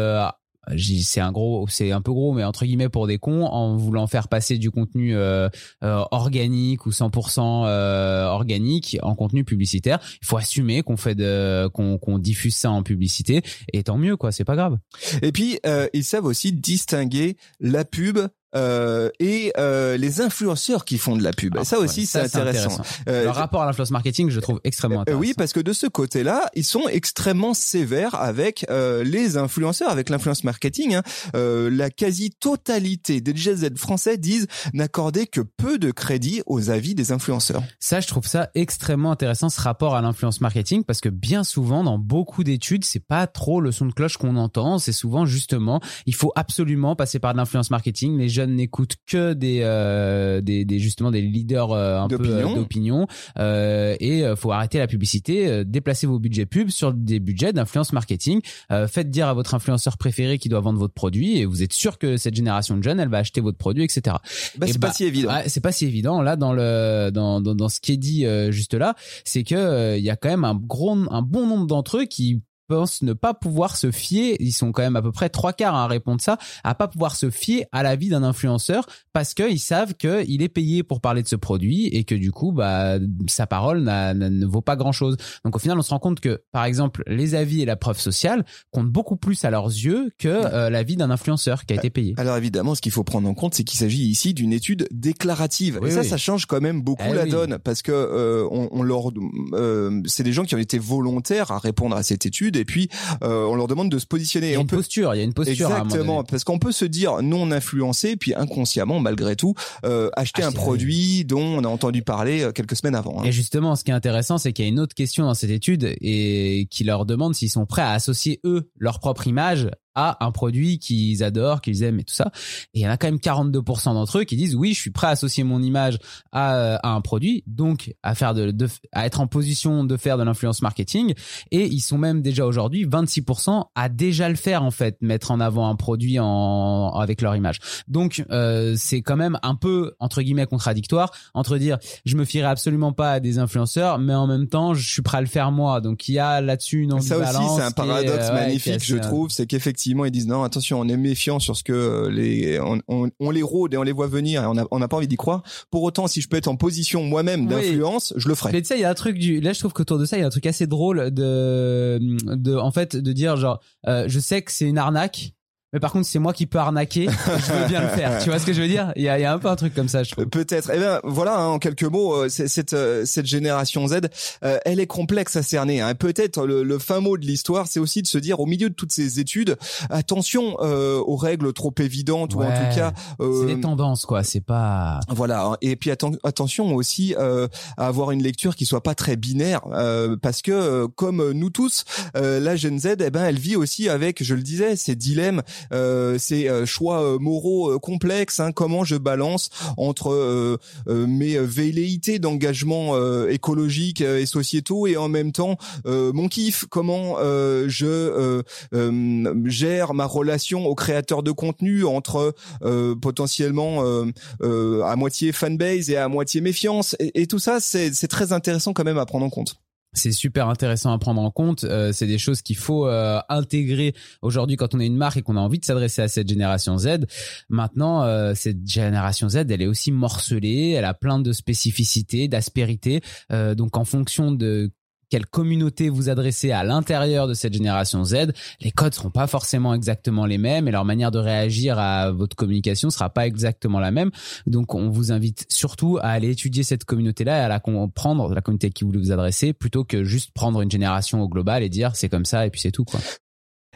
C'est 0.77 1.21
un 1.21 1.33
gros 1.33 1.67
c'est 1.69 1.93
un 1.93 2.01
peu 2.01 2.13
gros 2.13 2.33
mais 2.33 2.45
entre 2.45 2.65
guillemets 2.65 2.89
pour 2.89 3.07
des 3.07 3.19
cons 3.19 3.45
en 3.45 3.77
voulant 3.77 4.07
faire 4.07 4.29
passer 4.29 4.59
du 4.59 4.71
contenu 4.71 5.17
euh, 5.17 5.49
euh, 5.83 6.05
organique 6.11 6.87
ou 6.87 6.91
100% 6.91 7.67
euh, 7.67 8.27
organique 8.27 8.99
en 9.03 9.15
contenu 9.15 9.45
publicitaire 9.45 10.01
il 10.23 10.27
faut 10.27 10.37
assumer 10.37 10.83
qu'on 10.83 10.97
fait 10.97 11.15
de 11.15 11.69
qu'on 11.69 11.99
qu'on 11.99 12.19
diffuse 12.19 12.57
ça 12.57 12.71
en 12.71 12.83
publicité 12.83 13.43
et 13.73 13.83
tant 13.83 13.97
mieux 13.97 14.17
quoi 14.17 14.33
c'est 14.33 14.45
pas 14.45 14.57
grave. 14.57 14.79
Et 15.23 15.33
puis, 15.33 15.59
euh, 15.67 15.87
ils 15.93 16.05
savent 16.05 16.25
aussi 16.25 16.53
distinguer 16.53 17.37
la 17.61 17.85
pub 17.85 18.19
euh, 18.57 19.09
et 19.21 19.53
euh, 19.59 19.97
les 19.97 20.21
influenceurs 20.21 20.85
qui 20.85 20.99
font 20.99 21.17
de 21.17 21.23
la 21.23 21.33
pub. 21.33 21.57
ça 21.65 21.79
aussi, 21.79 22.09
Ah, 22.15 22.21
Ouais, 22.23 22.29
c'est 22.29 22.37
intéressant. 22.39 22.83
Euh, 23.09 23.25
le 23.25 23.31
rapport 23.31 23.63
à 23.63 23.67
l'influence 23.67 23.91
marketing 23.91 24.31
je 24.31 24.41
trouve 24.41 24.61
extrêmement 24.65 24.99
Euh, 24.99 25.03
intéressant 25.03 25.21
oui, 25.21 25.35
parce 25.37 25.53
que 25.53 25.61
de 25.61 25.73
ce 25.73 25.87
côté-là, 25.87 26.49
ils 26.55 26.65
sont 26.65 26.89
extrêmement 26.89 27.55
sévères 27.55 28.15
avec 28.15 28.67
euh, 28.71 29.05
les 29.05 29.37
influenceurs, 29.37 29.91
avec 29.91 30.09
l'influence 30.09 30.45
marketing. 30.45 30.95
hein. 30.95 31.03
Euh, 31.35 31.71
la 31.71 31.91
quasi-totalité 31.91 33.21
des 33.21 33.33
GZ 33.35 33.77
français 33.77 34.17
disent 34.17 34.47
n'accorder 34.73 35.27
que 35.27 35.41
peu 35.41 35.79
de 35.79 35.91
crédit 35.91 36.43
aux 36.47 36.71
avis 36.71 36.95
des 36.95 37.13
influenceurs. 37.13 37.63
Ça, 37.79 38.01
je 38.01 38.09
trouve 38.09 38.27
ça 38.27 38.51
extrêmement 38.55 39.11
intéressant 39.13 39.49
ce 39.49 39.61
rapport 39.61 39.95
à 39.95 40.01
l'influence 40.03 40.41
marketing 40.41 40.85
parce 40.85 41.01
que 41.01 41.09
bien 41.09 41.45
souvent, 41.45 41.85
dans 41.85 41.99
beaucoup 41.99 42.45
d'études, 42.45 42.85
c'est 42.85 43.05
pas 43.07 43.27
trop 43.27 43.61
le 43.61 43.73
son 43.73 43.87
de 43.87 43.93
cloche 43.93 44.17
qu'on 44.17 44.37
entend. 44.37 44.79
C'est 44.79 44.93
souvent 44.93 45.27
justement, 45.27 45.81
il 46.07 46.15
faut 46.15 46.33
absolument 46.35 46.97
passer 46.97 47.19
par 47.19 47.33
de 47.33 47.39
l'influence 47.39 47.71
marketing. 47.71 48.17
Les 48.19 48.29
jeunes 48.29 48.40
n'écoutent 48.47 48.97
que 49.07 49.33
des, 49.33 49.61
euh, 49.63 50.41
des, 50.41 50.65
des 50.65 50.79
justement 50.79 51.11
des 51.11 51.23
leaders 51.23 51.73
euh, 51.73 51.99
un 52.01 52.09
peu 52.09 52.17
D'opinion. 52.19 52.51
euh, 52.51 52.55
d'opinion 52.55 53.07
euh, 53.39 53.97
et 54.01 54.25
euh, 54.25 54.37
faut 54.37 54.53
arrêter 54.53 54.79
la 54.79 54.87
publicité. 54.87 55.49
euh, 55.49 55.65
déplacez 55.65 56.07
vos 56.07 56.19
budgets 56.19 56.47
pub 56.47 56.71
sur 56.71 56.93
des 56.93 57.21
budgets 57.21 57.53
d'influence 57.53 57.93
marketing. 57.93 58.41
Euh, 58.73 58.87
faites 58.89 59.11
dire 59.11 59.29
à 59.29 59.35
votre 59.35 59.55
influenceur 59.55 59.97
préféré 59.99 60.39
qui 60.39 60.49
doit 60.49 60.61
vendre 60.61 60.79
votre 60.79 60.95
produit 60.95 61.39
et 61.39 61.45
vous 61.45 61.63
êtes 61.63 61.73
sûr 61.73 61.99
que 61.99 62.17
cette 62.17 62.35
génération 62.35 62.77
de 62.77 62.83
jeunes, 62.83 63.01
elle 63.01 63.09
va 63.09 63.19
acheter 63.19 63.41
votre 63.41 63.59
produit, 63.59 63.85
etc. 63.85 64.17
Bah, 64.57 64.67
Et 64.67 64.73
c'est 64.73 64.79
bah, 64.79 64.89
pas 64.89 64.95
si 64.95 65.05
évident. 65.05 65.29
Ouais, 65.33 65.45
c'est 65.49 65.61
pas 65.61 65.73
si 65.73 65.87
évident 65.87 66.23
là 66.23 66.37
dans 66.37 66.53
le 66.53 67.11
dans 67.13 67.41
dans, 67.41 67.55
dans 67.55 67.69
ce 67.69 67.81
qui 67.81 67.93
est 67.93 67.97
dit 67.97 68.27
euh, 68.27 68.51
juste 68.51 68.75
là, 68.75 68.95
c'est 69.25 69.45
que 69.45 69.55
euh, 69.55 69.97
il 69.99 70.05
y 70.05 70.11
a 70.11 70.17
quand 70.17 70.29
même 70.31 70.45
un 70.45 70.55
gros 70.55 70.91
un 71.11 71.23
bon 71.23 71.47
nombre 71.47 71.67
d'entre 71.67 71.99
eux 71.99 72.05
qui 72.05 72.41
pensent 72.71 73.03
ne 73.03 73.13
pas 73.13 73.35
pouvoir 73.35 73.77
se 73.77 73.91
fier, 73.91 74.37
ils 74.39 74.53
sont 74.53 74.71
quand 74.71 74.83
même 74.83 74.97
à 74.97 75.03
peu 75.03 75.11
près 75.11 75.29
trois 75.29 75.53
quarts 75.53 75.75
à 75.75 75.89
répondre 75.89 76.21
ça, 76.21 76.39
à 76.63 76.75
pas 76.77 76.87
pouvoir 76.87 77.17
se 77.17 77.31
fier 77.31 77.67
à 77.73 77.83
l'avis 77.83 78.09
d'un 78.09 78.23
influenceur 78.23 78.87
parce 79.13 79.35
qu'ils 79.35 79.59
savent 79.59 79.95
que 79.95 80.25
il 80.29 80.43
est 80.43 80.49
payé 80.49 80.83
pour 80.85 81.01
parler 81.01 81.23
de 81.23 81.29
ce 81.29 81.37
produit 81.37 81.87
et 81.89 82.05
que 82.05 82.15
du 82.15 82.31
coup 82.31 82.53
bah 82.53 82.99
sa 83.27 83.47
parole 83.47 83.83
ne 83.83 84.47
vaut 84.47 84.61
pas 84.63 84.77
grand 84.77 84.93
chose. 84.93 85.17
Donc 85.45 85.57
au 85.57 85.59
final 85.59 85.79
on 85.79 85.83
se 85.83 85.91
rend 85.91 85.99
compte 85.99 86.21
que 86.21 86.43
par 86.53 86.65
exemple 86.65 87.03
les 87.07 87.35
avis 87.35 87.63
et 87.63 87.65
la 87.65 87.77
preuve 87.77 87.99
sociale 87.99 88.45
comptent 88.71 88.91
beaucoup 88.91 89.17
plus 89.17 89.45
à 89.45 89.51
leurs 89.51 89.67
yeux 89.67 90.13
que 90.19 90.29
euh, 90.29 90.71
l'avis 90.71 90.97
d'un 90.97 91.11
influenceur 91.11 91.65
qui 91.67 91.75
a 91.75 91.77
été 91.77 91.91
payé. 91.91 92.15
Alors 92.19 92.37
évidemment, 92.37 92.75
ce 92.75 92.81
qu'il 92.81 92.93
faut 92.93 93.05
prendre 93.05 93.29
en 93.29 93.35
compte, 93.35 93.55
c'est 93.55 93.65
qu'il 93.65 93.79
s'agit 93.79 94.05
ici 94.05 94.33
d'une 94.33 94.53
étude 94.53 94.87
déclarative. 94.93 95.79
Oui, 95.83 95.89
et 95.89 95.93
ça, 95.93 96.01
oui. 96.01 96.07
ça 96.07 96.17
change 96.17 96.47
quand 96.47 96.61
même 96.61 96.83
beaucoup 96.83 97.03
Eh 97.11 97.15
la 97.15 97.25
oui. 97.25 97.31
donne, 97.31 97.59
parce 97.59 97.83
que 97.83 97.91
euh, 97.93 98.47
on, 98.51 98.69
on 98.71 98.83
leur, 98.83 99.11
euh, 99.55 100.01
c'est 100.07 100.23
des 100.23 100.33
gens 100.33 100.45
qui 100.45 100.55
ont 100.55 100.59
été 100.59 100.79
volontaires 100.79 101.51
à 101.51 101.59
répondre 101.59 101.97
à 101.97 102.03
cette 102.03 102.27
étude, 102.27 102.57
et 102.61 102.65
puis 102.65 102.89
euh, 103.23 103.45
on 103.45 103.55
leur 103.57 103.67
demande 103.67 103.91
de 103.91 103.99
se 103.99 104.07
positionner. 104.07 104.49
Il 104.49 104.51
y 104.51 104.53
Et 104.53 104.57
a 104.57 104.59
on 104.59 104.63
une 104.63 104.69
peut 104.69 104.77
posture, 104.77 105.15
il 105.15 105.19
y 105.19 105.21
a 105.21 105.25
une 105.25 105.35
posture 105.35 105.67
à 105.67 105.81
donné. 105.81 105.85
Exactement, 105.85 106.25
parce 106.25 106.45
qu'on 106.45 106.59
peut 106.59 106.73
se 106.73 106.85
dire 106.85 107.23
non 107.23 107.51
influencé, 107.51 108.17
puis 108.17 108.35
inconsciemment, 108.35 109.01
malgré 109.01 109.37
tout, 109.37 109.55
euh, 109.85 110.11
acheter 110.17 110.43
un 110.43 110.53
produit 110.53 111.25
dont 111.25 111.41
on 111.43 111.65
a 111.65 111.69
entendu 111.69 112.03
parler 112.03 112.43
euh, 112.43 112.53
quelques 112.53 112.77
semaines 112.77 112.95
avant. 112.95 113.21
hein. 113.21 113.25
Et 113.25 113.33
justement, 113.33 113.77
ce 113.77 113.85
qui 113.85 113.91
est 113.91 113.95
intéressant, 113.95 114.39
c'est 114.39 114.53
qu'il 114.53 114.65
y 114.65 114.69
a 114.69 114.71
une 114.71 114.81
autre 114.81 114.95
question 114.95 115.25
dans 115.25 115.35
cette 115.35 115.51
étude 115.51 115.95
et 116.01 116.69
qui 116.71 116.85
leur 116.85 117.07
demande 117.07 117.35
s'ils 117.35 117.51
sont 117.51 117.67
prêts 117.67 117.83
à 117.83 117.93
associer 117.93 118.41
eux 118.45 118.71
leur 118.79 119.01
propre 119.01 119.27
image 119.27 119.69
à 119.95 120.25
un 120.25 120.31
produit 120.31 120.79
qu'ils 120.79 121.23
adorent, 121.25 121.61
qu'ils 121.61 121.83
aiment 121.83 122.01
et 122.01 122.05
tout 122.05 122.15
ça. 122.15 122.31
Et 122.75 122.81
il 122.81 122.83
y 122.83 122.87
en 122.87 122.91
a 122.91 122.97
quand 122.97 123.09
même 123.09 123.17
42% 123.17 123.95
d'entre 123.95 124.19
eux 124.19 124.25
qui 124.25 124.37
disent 124.37 124.55
oui, 124.55 124.73
je 124.75 124.81
suis 124.81 124.91
prêt 124.91 125.09
à 125.09 125.11
associer 125.11 125.45
mon 125.45 125.63
image 125.63 125.99
à, 126.33 126.77
à 126.77 126.91
un 126.91 127.01
produit, 127.01 127.43
donc 127.47 127.93
à 128.03 128.15
faire 128.15 128.35
de, 128.35 128.51
de- 128.51 128.69
à 128.93 129.07
être 129.07 129.21
en 129.21 129.27
position 129.27 129.85
de 129.85 129.97
faire 129.97 130.17
de 130.19 130.23
l'influence 130.23 130.63
marketing. 130.63 131.15
Et 131.51 131.67
ils 131.67 131.81
sont 131.81 131.99
même 131.99 132.23
déjà 132.23 132.47
aujourd'hui 132.47 132.87
26% 132.87 133.65
à 133.75 133.89
déjà 133.89 134.29
le 134.29 134.37
faire 134.37 134.63
en 134.63 134.71
fait, 134.71 134.97
mettre 135.01 135.31
en 135.31 135.41
avant 135.41 135.69
un 135.69 135.77
produit 135.77 136.19
en 136.21 136.91
avec 136.95 137.21
leur 137.23 137.35
image. 137.37 137.59
Donc 137.89 138.25
euh, 138.31 138.75
c'est 138.77 139.03
quand 139.03 139.17
même 139.17 139.39
un 139.43 139.55
peu 139.55 139.93
entre 139.99 140.23
guillemets 140.23 140.47
contradictoire 140.47 141.13
entre 141.35 141.59
dire 141.59 141.79
je 142.05 142.17
me 142.17 142.25
fierai 142.25 142.47
absolument 142.49 142.93
pas 142.93 143.13
à 143.13 143.21
des 143.21 143.39
influenceurs, 143.39 143.99
mais 143.99 144.15
en 144.15 144.27
même 144.27 144.49
temps 144.49 144.75
je 144.75 144.89
suis 144.89 145.03
prêt 145.03 145.19
à 145.19 145.21
le 145.21 145.27
faire 145.27 145.51
moi. 145.53 145.81
Donc 145.81 146.09
il 146.09 146.13
y 146.15 146.19
a 146.19 146.41
là-dessus 146.41 146.83
une 146.83 147.01
Ça 147.01 147.17
ambivalence. 147.17 147.45
aussi, 147.51 147.57
c'est 147.57 147.67
un 147.67 147.71
paradoxe 147.73 148.25
euh, 148.25 148.31
est 148.31 148.35
magnifique, 148.47 148.85
je 148.85 148.97
euh, 148.97 149.01
trouve, 149.01 149.31
c'est 149.31 149.47
qu'effectivement, 149.47 149.80
ils 149.87 150.11
disent 150.11 150.27
non, 150.27 150.43
attention, 150.43 150.81
on 150.81 150.89
est 150.89 150.97
méfiant 150.97 151.39
sur 151.39 151.57
ce 151.57 151.63
que 151.63 151.73
euh, 151.73 152.11
les, 152.11 152.61
on, 152.61 152.81
on, 152.89 153.11
on 153.21 153.31
les 153.31 153.43
rôde 153.43 153.75
et 153.75 153.77
on 153.77 153.83
les 153.83 153.93
voit 153.93 154.07
venir 154.07 154.43
et 154.43 154.47
on 154.47 154.55
n'a 154.55 154.67
on 154.71 154.81
pas 154.81 154.97
envie 154.97 155.09
d'y 155.09 155.17
croire. 155.17 155.43
Pour 155.71 155.83
autant, 155.83 156.07
si 156.07 156.21
je 156.21 156.29
peux 156.29 156.37
être 156.37 156.49
en 156.49 156.57
position 156.57 157.03
moi-même 157.03 157.43
Oui. 157.43 157.49
d'influence, 157.49 158.13
je 158.17 158.29
le 158.29 158.35
ferai. 158.35 158.53
Mais 158.53 158.63
tu 158.63 158.69
sais, 158.69 158.79
il 158.79 158.83
y 158.83 158.85
a 158.85 158.91
un 158.91 158.95
truc 158.95 159.19
du. 159.19 159.41
Là, 159.41 159.53
je 159.53 159.59
trouve 159.59 159.73
qu'autour 159.73 159.99
de 159.99 160.05
ça, 160.05 160.17
il 160.17 160.21
y 160.21 160.23
a 160.23 160.27
un 160.27 160.31
truc 160.31 160.47
assez 160.47 160.67
drôle 160.67 161.11
de, 161.11 161.99
de, 162.01 162.57
en 162.57 162.73
fait, 162.73 162.97
de 162.97 163.13
dire 163.13 163.37
genre, 163.37 163.61
euh, 163.87 164.05
je 164.09 164.19
sais 164.19 164.43
que 164.43 164.53
c'est 164.53 164.67
une 164.67 164.79
arnaque, 164.79 165.35
mais 165.73 165.81
par 165.81 165.93
contre, 165.93 166.07
c'est 166.07 166.19
moi 166.19 166.33
qui 166.33 166.47
peux 166.47 166.59
arnaquer. 166.59 167.07
je 167.09 167.53
veux 167.53 167.69
bien 167.69 167.81
le 167.83 167.89
faire. 167.97 168.19
Tu 168.23 168.29
vois 168.31 168.39
ce 168.39 168.47
que 168.47 168.53
je 168.53 168.61
veux 168.61 168.69
dire? 168.69 168.93
Il 168.97 169.03
y 169.03 169.09
a, 169.09 169.19
il 169.19 169.23
y 169.23 169.25
a 169.25 169.33
un 169.33 169.39
peu 169.39 169.49
un 169.49 169.57
truc 169.57 169.75
comme 169.75 169.89
ça, 169.89 170.03
je 170.03 170.11
trouve. 170.13 170.25
Euh, 170.25 170.29
Peut-être. 170.29 170.71
Eh 170.75 170.79
bien, 170.79 171.01
voilà, 171.05 171.39
hein, 171.39 171.47
en 171.47 171.59
quelques 171.59 171.85
mots, 171.85 172.15
euh, 172.15 172.29
cette 172.29 172.73
euh, 172.73 173.05
cette 173.05 173.27
génération 173.27 173.87
Z, 173.87 174.01
euh, 174.45 174.59
elle 174.65 174.81
est 174.81 174.87
complexe 174.87 175.37
à 175.37 175.43
cerner. 175.43 175.81
Hein. 175.81 175.95
Peut-être 175.95 176.45
le, 176.47 176.63
le 176.65 176.79
fin 176.79 177.01
mot 177.01 177.17
de 177.17 177.25
l'histoire, 177.25 177.67
c'est 177.69 177.81
aussi 177.81 178.03
de 178.03 178.07
se 178.07 178.19
dire, 178.19 178.41
au 178.41 178.47
milieu 178.47 178.69
de 178.69 178.75
toutes 178.75 178.93
ces 178.93 179.21
études, 179.21 179.57
attention 179.91 180.57
euh, 180.61 180.99
aux 180.99 181.17
règles 181.17 181.53
trop 181.53 181.75
évidentes 181.79 182.35
ou 182.35 182.39
en 182.43 182.49
Ouais. 182.49 182.71
tout 182.71 182.77
cas, 182.77 182.93
euh, 183.21 183.47
C'est 183.47 183.55
des 183.55 183.61
tendances, 183.61 184.07
quoi. 184.07 184.23
C'est 184.23 184.41
pas. 184.41 185.01
Voilà, 185.09 185.45
hein. 185.45 185.57
et 185.61 185.77
puis 185.77 185.91
atten- 185.91 186.19
attention 186.25 186.75
aussi 186.75 187.15
euh, 187.19 187.49
à 187.77 187.87
avoir 187.87 188.11
une 188.11 188.23
lecture 188.23 188.57
qui 188.57 188.67
soit 188.67 188.83
pas 188.83 188.95
très 188.95 189.17
binaire, 189.17 189.61
euh, 189.73 190.17
parce 190.21 190.43
que 190.43 190.53
euh, 190.53 190.89
comme 190.89 191.31
nous 191.33 191.51
tous, 191.51 191.85
euh, 192.17 192.41
la 192.41 192.57
Gen 192.57 192.79
Z, 192.79 192.97
eh 193.01 193.11
ben, 193.11 193.25
elle 193.25 193.39
vit 193.39 193.57
aussi 193.57 193.89
avec, 193.89 194.23
je 194.23 194.35
le 194.35 194.43
disais, 194.43 194.77
ces 194.77 194.95
dilemmes, 194.97 195.41
euh, 195.41 195.43
ces 195.71 196.49
euh, 196.49 196.67
choix 196.67 197.03
euh, 197.03 197.19
moraux 197.19 197.73
euh, 197.73 197.79
complexes. 197.79 198.41
Hein, 198.41 198.53
comment 198.53 198.85
je 198.85 198.97
balance 198.97 199.51
entre 199.77 200.13
euh, 200.13 200.57
euh, 200.89 201.07
mes 201.07 201.39
velléités 201.39 202.19
d'engagement 202.19 202.95
euh, 202.95 203.29
écologique 203.29 204.01
euh, 204.01 204.21
et 204.21 204.27
sociétaux 204.27 204.87
et 204.87 204.97
en 204.97 205.09
même 205.09 205.33
temps 205.33 205.57
euh, 205.87 206.13
mon 206.13 206.29
kiff. 206.29 206.65
Comment 206.69 207.17
euh, 207.19 207.67
je 207.69 207.87
euh, 207.87 208.43
euh, 208.75 209.35
gère 209.47 209.95
ma 209.95 210.07
relation 210.07 210.67
au 210.67 210.75
créateur 210.75 211.23
de 211.23 211.33
contenu 211.33 211.85
entre 211.85 212.35
euh, 212.63 212.95
potentiellement 212.95 213.85
euh, 213.85 214.07
euh, 214.43 214.83
à 214.83 214.97
moitié 214.97 215.33
fanbase 215.33 215.91
et 215.91 215.97
à 215.97 216.09
moitié 216.09 216.41
méfiance. 216.41 216.97
Et, 217.01 217.27
tout 217.27 217.39
ça, 217.39 217.59
c'est 217.61 218.09
très 218.09 218.33
intéressant 218.33 218.73
quand 218.73 218.85
même 218.85 218.99
à 218.99 219.07
prendre 219.07 219.25
en 219.25 219.31
compte. 219.31 219.57
C'est 219.93 220.13
super 220.13 220.49
intéressant 220.49 220.93
à 220.93 220.99
prendre 220.99 221.21
en 221.21 221.31
compte. 221.31 221.65
Euh, 221.65 221.93
c'est 221.93 222.07
des 222.07 222.19
choses 222.19 222.43
qu'il 222.43 222.57
faut 222.57 222.87
euh, 222.87 223.21
intégrer 223.29 223.95
aujourd'hui 224.23 224.57
quand 224.57 224.75
on 224.75 224.81
est 224.81 224.87
une 224.87 224.97
marque 224.97 225.17
et 225.17 225.23
qu'on 225.23 225.37
a 225.37 225.41
envie 225.41 225.59
de 225.59 225.65
s'adresser 225.65 226.03
à 226.03 226.09
cette 226.09 226.29
génération 226.29 226.79
Z. 226.79 227.07
Maintenant, 227.49 228.05
euh, 228.05 228.35
cette 228.35 228.67
génération 228.67 229.29
Z, 229.29 229.37
elle 229.51 229.63
est 229.63 229.67
aussi 229.67 229.93
morcelée, 229.93 230.71
elle 230.71 230.85
a 230.85 230.95
plein 230.95 231.19
de 231.19 231.33
spécificités, 231.33 232.29
d'aspérités. 232.29 233.01
Euh, 233.33 233.55
donc, 233.55 233.77
en 233.77 233.85
fonction 233.85 234.33
de 234.33 234.71
quelle 235.11 235.27
communauté 235.27 235.89
vous 235.89 236.09
adressez 236.09 236.53
à 236.53 236.65
l'intérieur 236.65 237.29
de 237.29 237.35
cette 237.35 237.53
génération 237.53 238.05
Z, 238.05 238.33
les 238.61 238.71
codes 238.71 238.95
seront 238.95 239.11
pas 239.11 239.27
forcément 239.27 239.75
exactement 239.75 240.25
les 240.25 240.39
mêmes 240.39 240.69
et 240.69 240.71
leur 240.71 240.85
manière 240.85 241.11
de 241.11 241.19
réagir 241.19 241.79
à 241.79 242.13
votre 242.13 242.37
communication 242.37 242.91
sera 242.91 243.11
pas 243.11 243.27
exactement 243.27 243.81
la 243.81 243.91
même. 243.91 244.11
Donc 244.47 244.75
on 244.75 244.89
vous 244.89 245.13
invite 245.13 245.47
surtout 245.49 245.99
à 246.01 246.09
aller 246.11 246.31
étudier 246.31 246.63
cette 246.63 246.85
communauté-là 246.85 247.39
et 247.39 247.45
à 247.45 247.49
la 247.49 247.61
comprendre, 247.61 248.33
la 248.33 248.41
communauté 248.41 248.71
qui 248.71 248.85
vous 248.85 248.93
vous 248.93 249.13
adressez, 249.13 249.53
plutôt 249.53 249.85
que 249.85 250.05
juste 250.05 250.33
prendre 250.33 250.63
une 250.63 250.71
génération 250.71 251.21
au 251.23 251.29
global 251.29 251.63
et 251.63 251.69
dire 251.69 251.97
c'est 251.97 252.09
comme 252.09 252.25
ça 252.25 252.47
et 252.47 252.51
puis 252.51 252.61
c'est 252.61 252.73
tout 252.73 252.85
quoi. 252.85 253.01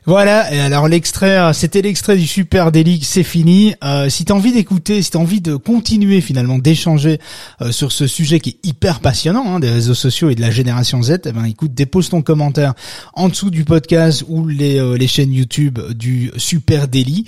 Voilà, 0.06 0.52
et 0.52 0.60
alors 0.60 0.86
l'extrait, 0.86 1.38
euh, 1.38 1.54
c'était 1.54 1.80
l'extrait 1.80 2.18
du 2.18 2.26
Super 2.26 2.70
Daily, 2.70 3.00
c'est 3.02 3.22
fini. 3.22 3.74
Euh, 3.82 4.10
si 4.10 4.26
t'as 4.26 4.34
envie 4.34 4.52
d'écouter, 4.52 5.00
si 5.00 5.10
t'as 5.10 5.18
envie 5.18 5.40
de 5.40 5.56
continuer 5.56 6.20
finalement 6.20 6.58
d'échanger 6.58 7.18
euh, 7.62 7.72
sur 7.72 7.90
ce 7.90 8.06
sujet 8.06 8.38
qui 8.38 8.50
est 8.50 8.68
hyper 8.68 9.00
passionnant 9.00 9.54
hein, 9.54 9.60
des 9.60 9.70
réseaux 9.70 9.94
sociaux 9.94 10.28
et 10.28 10.34
de 10.34 10.42
la 10.42 10.50
génération 10.50 11.02
Z, 11.02 11.20
eh 11.24 11.32
ben 11.32 11.46
écoute, 11.46 11.72
dépose 11.72 12.10
ton 12.10 12.20
commentaire 12.20 12.74
en 13.14 13.30
dessous 13.30 13.48
du 13.48 13.64
podcast 13.64 14.24
ou 14.28 14.46
les, 14.46 14.78
euh, 14.78 14.98
les 14.98 15.06
chaînes 15.06 15.32
YouTube 15.32 15.78
du 15.94 16.30
Super 16.36 16.86
Daily. 16.86 17.24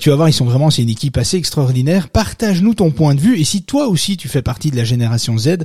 tu 0.00 0.10
vas 0.10 0.16
voir, 0.16 0.28
ils 0.28 0.32
sont 0.32 0.44
vraiment, 0.44 0.70
c'est 0.70 0.82
une 0.82 0.90
équipe 0.90 1.18
assez 1.18 1.36
extraordinaire. 1.36 2.08
Partage-nous 2.08 2.74
ton 2.74 2.90
point 2.90 3.14
de 3.14 3.20
vue 3.20 3.38
et 3.38 3.44
si 3.44 3.62
toi 3.62 3.86
aussi 3.86 4.16
tu 4.16 4.26
fais 4.26 4.42
partie 4.42 4.72
de 4.72 4.76
la 4.76 4.82
génération 4.82 5.38
Z, 5.38 5.58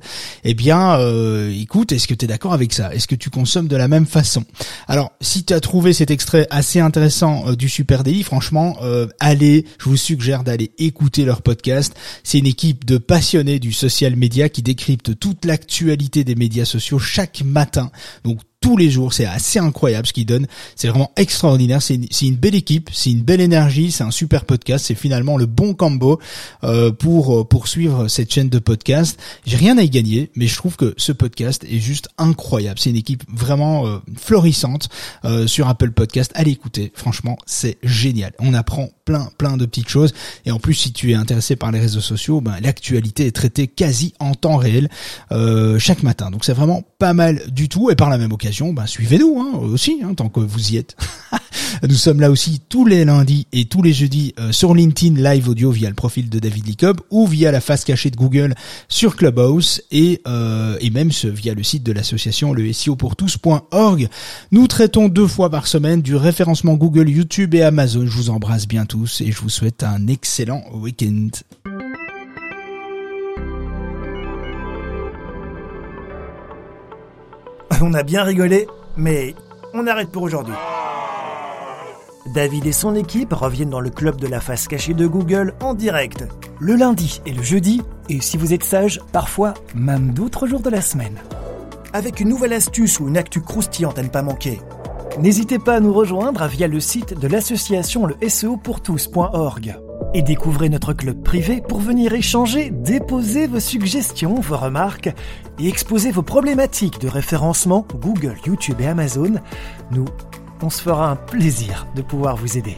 eh 0.44 0.54
bien, 0.54 1.00
écoute, 1.50 1.92
est-ce 1.92 2.08
que 2.08 2.13
tu 2.13 2.26
es 2.26 2.28
d'accord 2.28 2.54
avec 2.54 2.74
ça? 2.74 2.94
Est-ce 2.94 3.08
que 3.08 3.16
tu 3.16 3.32
consommes 3.32 3.68
de 3.68 3.76
la 3.76 3.88
même 3.88 4.06
façon? 4.06 4.44
Alors, 4.88 5.13
si 5.20 5.44
tu 5.44 5.54
as 5.54 5.60
trouvé 5.60 5.94
cet 5.94 6.12
extrait 6.12 6.43
assez 6.50 6.80
intéressant 6.80 7.48
euh, 7.48 7.56
du 7.56 7.70
Super 7.70 8.04
Daily. 8.04 8.24
Franchement, 8.24 8.78
euh, 8.82 9.08
allez, 9.20 9.66
je 9.80 9.90
vous 9.90 9.98
suggère 9.98 10.44
d'aller 10.44 10.72
écouter 10.78 11.26
leur 11.26 11.42
podcast. 11.42 11.96
C'est 12.24 12.40
une 12.40 12.48
équipe 12.48 12.86
de 12.86 12.98
passionnés 12.98 13.60
du 13.60 13.74
social 13.74 14.16
media 14.16 14.50
qui 14.50 14.62
décrypte 14.62 15.20
toute 15.20 15.46
l'actualité 15.46 16.24
des 16.24 16.36
médias 16.36 16.66
sociaux 16.66 17.00
chaque 17.00 17.42
matin. 17.44 17.92
Donc 18.24 18.40
tous 18.63 18.78
les 18.78 18.89
jours. 18.89 19.12
C'est 19.13 19.26
assez 19.26 19.60
incroyable 19.60 20.08
ce 20.08 20.13
qu'ils 20.13 20.26
donnent. 20.26 20.47
C'est 20.78 20.88
vraiment 20.88 21.12
extraordinaire. 21.17 21.82
C'est 21.82 21.95
une, 22.21 22.36
belle 22.36 22.56
équipe, 22.56 22.89
c'est 22.93 23.12
une 23.12 23.21
belle 23.21 23.41
énergie, 23.41 23.91
c'est 23.91 24.06
un 24.06 24.12
super 24.12 24.45
podcast. 24.45 24.86
C'est 24.88 24.95
finalement 24.95 25.36
le 25.38 25.45
bon 25.45 25.73
combo 25.73 26.17
euh, 26.63 26.89
pour 26.89 27.41
euh, 27.41 27.43
poursuivre 27.43 28.08
cette 28.08 28.34
chaîne 28.34 28.47
de 28.47 28.60
podcast. 28.60 29.19
J'ai 29.45 29.58
rien 29.58 29.78
à 29.78 29.84
y 29.84 29.89
gagner, 29.89 30.32
mais 30.36 30.47
je 30.47 30.56
trouve 30.56 30.78
que 30.78 30.93
ce 30.95 31.12
podcast 31.12 31.65
est 31.69 31.80
juste 31.80 32.08
incroyable. 32.17 32.80
C'est 32.80 32.89
une 32.89 32.95
équipe 32.95 33.23
vraiment 33.28 33.86
euh, 33.86 33.97
florissante 34.17 34.88
sur 35.45 35.67
Apple 35.67 35.91
Podcast. 35.91 36.32
Allez 36.36 36.52
écouter, 36.52 36.91
franchement, 36.95 37.38
c'est 37.45 37.78
génial. 37.84 38.32
On 38.39 38.54
apprend 38.54 38.89
plein 39.04 39.30
plein 39.38 39.58
de 39.58 39.65
petites 39.65 39.89
choses 39.89 40.13
et 40.45 40.52
en 40.52 40.60
plus 40.60 40.73
si 40.73 40.93
tu 40.93 41.12
es 41.12 41.15
intéressé 41.15 41.58
par 41.58 41.71
les 41.71 41.80
réseaux 41.80 42.02
sociaux, 42.02 42.39
ben 42.39 42.56
l'actualité 42.62 43.26
est 43.26 43.32
traitée 43.32 43.67
quasi 43.67 44.13
en 44.19 44.34
temps 44.34 44.56
réel 44.56 44.89
chaque 45.80 46.04
matin. 46.04 46.32
Donc 46.32 46.45
c'est 46.45 46.54
vraiment 46.54 46.84
pas 46.99 47.13
mal 47.13 47.41
du 47.52 47.67
tout 47.67 47.89
et 47.89 47.95
par 47.95 48.10
la 48.10 48.17
même 48.17 48.32
occasion 48.32 48.53
bah, 48.74 48.88
suivez-nous 48.88 49.39
hein, 49.39 49.58
aussi, 49.58 50.02
hein, 50.04 50.13
tant 50.13 50.30
que 50.30 50.39
vous 50.39 50.72
y 50.72 50.78
êtes. 50.78 50.96
Nous 51.88 51.96
sommes 51.96 52.22
là 52.22 52.32
aussi 52.32 52.62
tous 52.70 52.86
les 52.86 53.04
lundis 53.04 53.48
et 53.52 53.66
tous 53.66 53.82
les 53.82 53.94
jeudis 53.94 54.34
euh, 54.39 54.52
sur 54.52 54.74
LinkedIn 54.74 55.22
Live 55.22 55.50
Audio 55.50 55.72
via 55.72 55.89
le 55.89 55.96
profil 55.96 56.30
de 56.30 56.39
David 56.39 56.68
Licob 56.68 57.02
ou 57.10 57.28
via 57.28 57.52
la 57.52 57.62
face 57.62 57.84
cachée 57.84 58.10
de 58.10 58.16
Google 58.16 58.54
sur 58.88 59.16
Clubhouse 59.16 59.82
et, 59.92 60.22
euh, 60.28 60.78
et 60.82 60.92
même 60.92 61.10
via 61.10 61.54
le 61.54 61.63
site 61.63 61.84
de 61.84 61.92
l'association 61.92 62.54
le 62.54 62.72
SEO 62.72 62.96
pour 62.96 63.16
tous.org. 63.16 64.08
Nous 64.52 64.68
traitons 64.68 65.10
deux 65.10 65.28
fois 65.28 65.50
par 65.50 65.68
semaine 65.68 66.02
du 66.02 66.16
référencement 66.16 66.76
Google, 66.76 67.10
YouTube 67.10 67.56
et 67.56 67.63
Amazon. 67.63 68.06
Je 68.06 68.16
vous 68.16 68.30
embrasse 68.30 68.68
bien 68.68 68.86
tous 68.86 69.22
et 69.22 69.32
je 69.32 69.39
vous 69.39 69.50
souhaite 69.50 69.84
un 69.84 70.08
excellent 70.08 70.63
week-end. 70.74 71.30
On 77.82 77.94
a 77.94 78.04
bien 78.04 78.24
rigolé, 78.24 78.68
mais 78.98 79.36
on 79.74 79.88
arrête 79.88 80.10
pour 80.10 80.24
aujourd'hui. 80.24 80.54
David 82.34 82.66
et 82.66 82.72
son 82.72 82.96
équipe 82.96 83.34
reviennent 83.34 83.70
dans 83.70 83.80
le 83.80 83.90
club 83.90 84.18
de 84.18 84.28
la 84.28 84.40
face 84.40 84.68
cachée 84.68 84.94
de 84.94 85.08
Google 85.08 85.54
en 85.62 85.74
direct, 85.74 86.26
le 86.60 86.76
lundi 86.76 87.22
et 87.26 87.34
le 87.34 87.44
jeudi, 87.44 87.82
et 88.10 88.22
si 88.22 88.38
vous 88.38 88.54
êtes 88.54 88.64
sage, 88.64 89.02
parfois 89.12 89.54
même 89.76 90.14
d'autres 90.14 90.48
jours 90.48 90.62
de 90.62 90.70
la 90.70 90.82
semaine. 90.82 91.18
Avec 91.94 92.20
une 92.20 92.30
nouvelle 92.30 92.54
astuce 92.54 93.00
ou 93.00 93.08
une 93.08 93.18
actu 93.18 93.42
croustillante 93.42 94.00
à 94.00 94.04
ne 94.04 94.10
pas 94.10 94.22
manquer. 94.22 94.62
N'hésitez 95.20 95.60
pas 95.60 95.76
à 95.76 95.80
nous 95.80 95.94
rejoindre 95.94 96.48
via 96.48 96.68
le 96.68 96.80
site 96.80 97.20
de 97.20 97.28
l'association 97.28 98.06
le 98.06 98.16
et 100.13 100.21
découvrez 100.21 100.69
notre 100.69 100.93
club 100.93 101.21
privé 101.23 101.62
pour 101.62 101.80
venir 101.80 102.13
échanger, 102.13 102.69
déposer 102.69 103.47
vos 103.47 103.60
suggestions, 103.60 104.36
vos 104.36 104.58
remarques 104.58 105.10
et 105.60 105.67
exposer 105.67 106.12
vos 106.12 106.21
problématiques 106.21 106.99
de 106.99 107.08
référencement 107.08 107.86
Google, 107.95 108.36
YouTube 108.45 108.80
et 108.80 108.88
Amazon. 108.88 109.36
Nous, 109.91 110.06
on 110.62 110.69
se 110.69 110.82
fera 110.82 111.10
un 111.10 111.15
plaisir 111.15 111.88
de 111.95 112.02
pouvoir 112.02 112.36
vous 112.36 112.58
aider. 112.58 112.78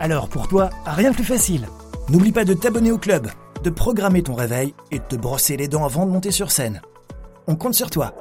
Alors 0.00 0.28
pour 0.28 0.48
toi, 0.48 0.70
rien 0.84 1.10
de 1.10 1.16
plus 1.16 1.24
facile. 1.24 1.66
N'oublie 2.08 2.32
pas 2.32 2.44
de 2.44 2.54
t'abonner 2.54 2.92
au 2.92 2.98
club, 2.98 3.28
de 3.64 3.70
programmer 3.70 4.22
ton 4.22 4.34
réveil 4.34 4.74
et 4.90 4.98
de 4.98 5.04
te 5.04 5.16
brosser 5.16 5.56
les 5.56 5.68
dents 5.68 5.84
avant 5.84 6.06
de 6.06 6.10
monter 6.10 6.30
sur 6.30 6.50
scène. 6.50 6.82
On 7.46 7.56
compte 7.56 7.74
sur 7.74 7.90
toi. 7.90 8.14